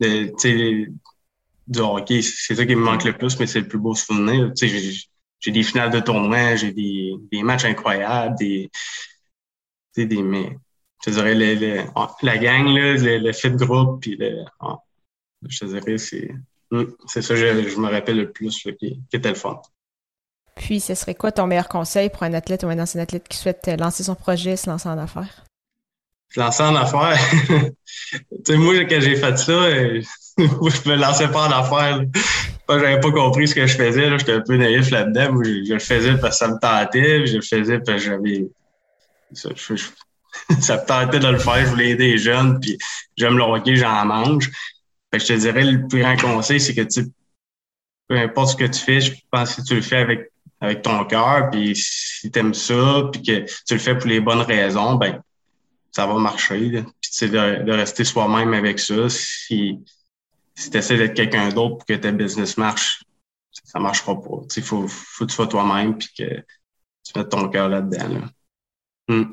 de, 0.00 0.88
du 1.68 1.78
hockey, 1.78 2.22
c'est 2.22 2.56
ça 2.56 2.66
qui 2.66 2.74
me 2.74 2.82
manque 2.82 3.04
le 3.04 3.12
plus, 3.12 3.38
mais 3.38 3.46
c'est 3.46 3.60
le 3.60 3.68
plus 3.68 3.78
beau 3.78 3.94
souvenir. 3.94 4.50
J'ai 5.42 5.50
des 5.50 5.62
finales 5.62 5.90
de 5.90 6.00
tournoi, 6.00 6.56
j'ai 6.56 6.72
des, 6.72 7.14
des, 7.30 7.42
matchs 7.42 7.64
incroyables, 7.64 8.36
des, 8.38 8.70
des 9.96 10.22
mais, 10.22 10.56
je 11.04 11.10
dirais 11.10 11.86
ah, 11.96 12.14
la 12.22 12.38
gang, 12.38 12.66
là, 12.66 12.94
le, 12.94 13.18
le 13.18 13.32
fit 13.32 13.50
groupe, 13.50 14.00
puis 14.00 14.16
le, 14.16 14.44
ah, 14.60 14.78
je 15.48 15.58
te 15.58 15.64
dirais, 15.64 15.98
c'est, 15.98 16.30
hmm, 16.70 16.84
c'est 17.06 17.22
ça 17.22 17.34
que 17.34 17.68
je, 17.68 17.76
me 17.76 17.90
rappelle 17.90 18.18
le 18.18 18.32
plus 18.32 18.56
qui, 18.78 19.00
qui, 19.10 19.16
était 19.16 19.30
le 19.30 19.34
fun. 19.34 19.60
Puis, 20.54 20.80
ce 20.80 20.94
serait 20.94 21.14
quoi 21.14 21.32
ton 21.32 21.46
meilleur 21.46 21.68
conseil 21.68 22.08
pour 22.08 22.22
un 22.22 22.34
athlète 22.34 22.62
ou 22.62 22.68
un 22.68 22.78
ancien 22.78 23.00
athlète 23.00 23.26
qui 23.26 23.36
souhaite 23.36 23.68
lancer 23.78 24.04
son 24.04 24.14
projet, 24.14 24.56
se 24.56 24.70
lancer 24.70 24.88
en 24.88 24.98
affaires? 24.98 25.44
je 26.32 26.40
lançais 26.40 26.62
en 26.62 26.74
affaires? 26.74 27.18
tu 27.46 28.36
sais, 28.46 28.56
moi, 28.56 28.84
quand 28.84 29.00
j'ai 29.00 29.16
fait 29.16 29.36
ça, 29.36 29.52
euh, 29.52 30.02
je 30.38 30.88
me 30.88 30.96
lançais 30.96 31.28
pas 31.28 31.48
en 31.48 31.52
affaires. 31.52 32.00
J'avais 32.68 33.00
pas 33.00 33.12
compris 33.12 33.48
ce 33.48 33.54
que 33.54 33.66
je 33.66 33.76
faisais. 33.76 34.18
J'étais 34.18 34.32
un 34.32 34.40
peu 34.40 34.56
naïf 34.56 34.90
là-dedans. 34.90 35.42
Je, 35.42 35.72
le 35.72 35.78
faisais 35.78 36.16
parce 36.16 36.38
que 36.38 36.46
ça 36.46 36.52
me 36.52 36.58
tentait. 36.58 37.26
je 37.26 37.36
le 37.36 37.42
faisais 37.42 37.78
parce 37.80 38.04
que 38.04 38.10
j'avais... 38.10 38.46
Ça, 40.60 40.76
me 40.76 40.86
tentait 40.86 41.18
de 41.18 41.28
le 41.28 41.38
faire. 41.38 41.66
Je 41.66 41.70
voulais 41.70 41.90
aider 41.90 42.12
les 42.12 42.18
jeunes. 42.18 42.58
Puis 42.60 42.78
j'aime 43.16 43.36
le 43.36 43.42
hockey, 43.42 43.76
j'en 43.76 44.04
mange. 44.06 44.50
Je 45.12 45.18
te 45.18 45.32
dirais, 45.34 45.64
le 45.64 45.86
plus 45.86 46.00
grand 46.00 46.16
conseil, 46.16 46.60
c'est 46.60 46.74
que 46.74 46.82
tu 46.82 47.10
peu 48.08 48.18
importe 48.18 48.50
ce 48.50 48.56
que 48.56 48.64
tu 48.64 48.80
fais, 48.80 49.00
je 49.00 49.12
pense 49.30 49.54
que 49.54 49.62
tu 49.62 49.74
le 49.74 49.80
fais 49.80 49.96
avec 49.96 50.32
avec 50.60 50.82
ton 50.82 51.04
cœur, 51.04 51.50
puis 51.50 51.74
si 51.74 52.30
tu 52.30 52.38
aimes 52.38 52.54
ça, 52.54 53.08
puis 53.10 53.20
que 53.20 53.40
tu 53.66 53.74
le 53.74 53.78
fais 53.80 53.98
pour 53.98 54.08
les 54.08 54.20
bonnes 54.20 54.42
raisons, 54.42 54.94
ben 54.94 55.20
ça 55.90 56.06
va 56.06 56.14
marcher. 56.14 56.84
Puis 57.00 57.28
de, 57.28 57.64
de 57.64 57.72
rester 57.72 58.04
soi-même 58.04 58.54
avec 58.54 58.78
ça. 58.78 59.08
Si, 59.08 59.80
si 60.54 60.70
tu 60.70 60.76
essaies 60.78 60.96
d'être 60.96 61.14
quelqu'un 61.14 61.48
d'autre 61.48 61.76
pour 61.76 61.86
que 61.86 61.94
ta 61.94 62.10
business 62.12 62.56
marche, 62.56 63.04
ça 63.50 63.78
marchera 63.78 64.20
pas. 64.20 64.42
Il 64.56 64.62
faut, 64.62 64.86
faut 64.88 65.24
que 65.24 65.30
tu 65.30 65.36
sois 65.36 65.46
toi-même 65.46 65.96
puis 65.96 66.08
que 66.16 66.44
tu 67.04 67.12
mettes 67.18 67.28
ton 67.28 67.48
cœur 67.48 67.68
là-dedans. 67.68 68.26
Hmm. 69.08 69.32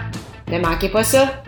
Ne 0.50 0.58
manquez 0.58 0.88
pas 0.88 1.04
ça! 1.04 1.44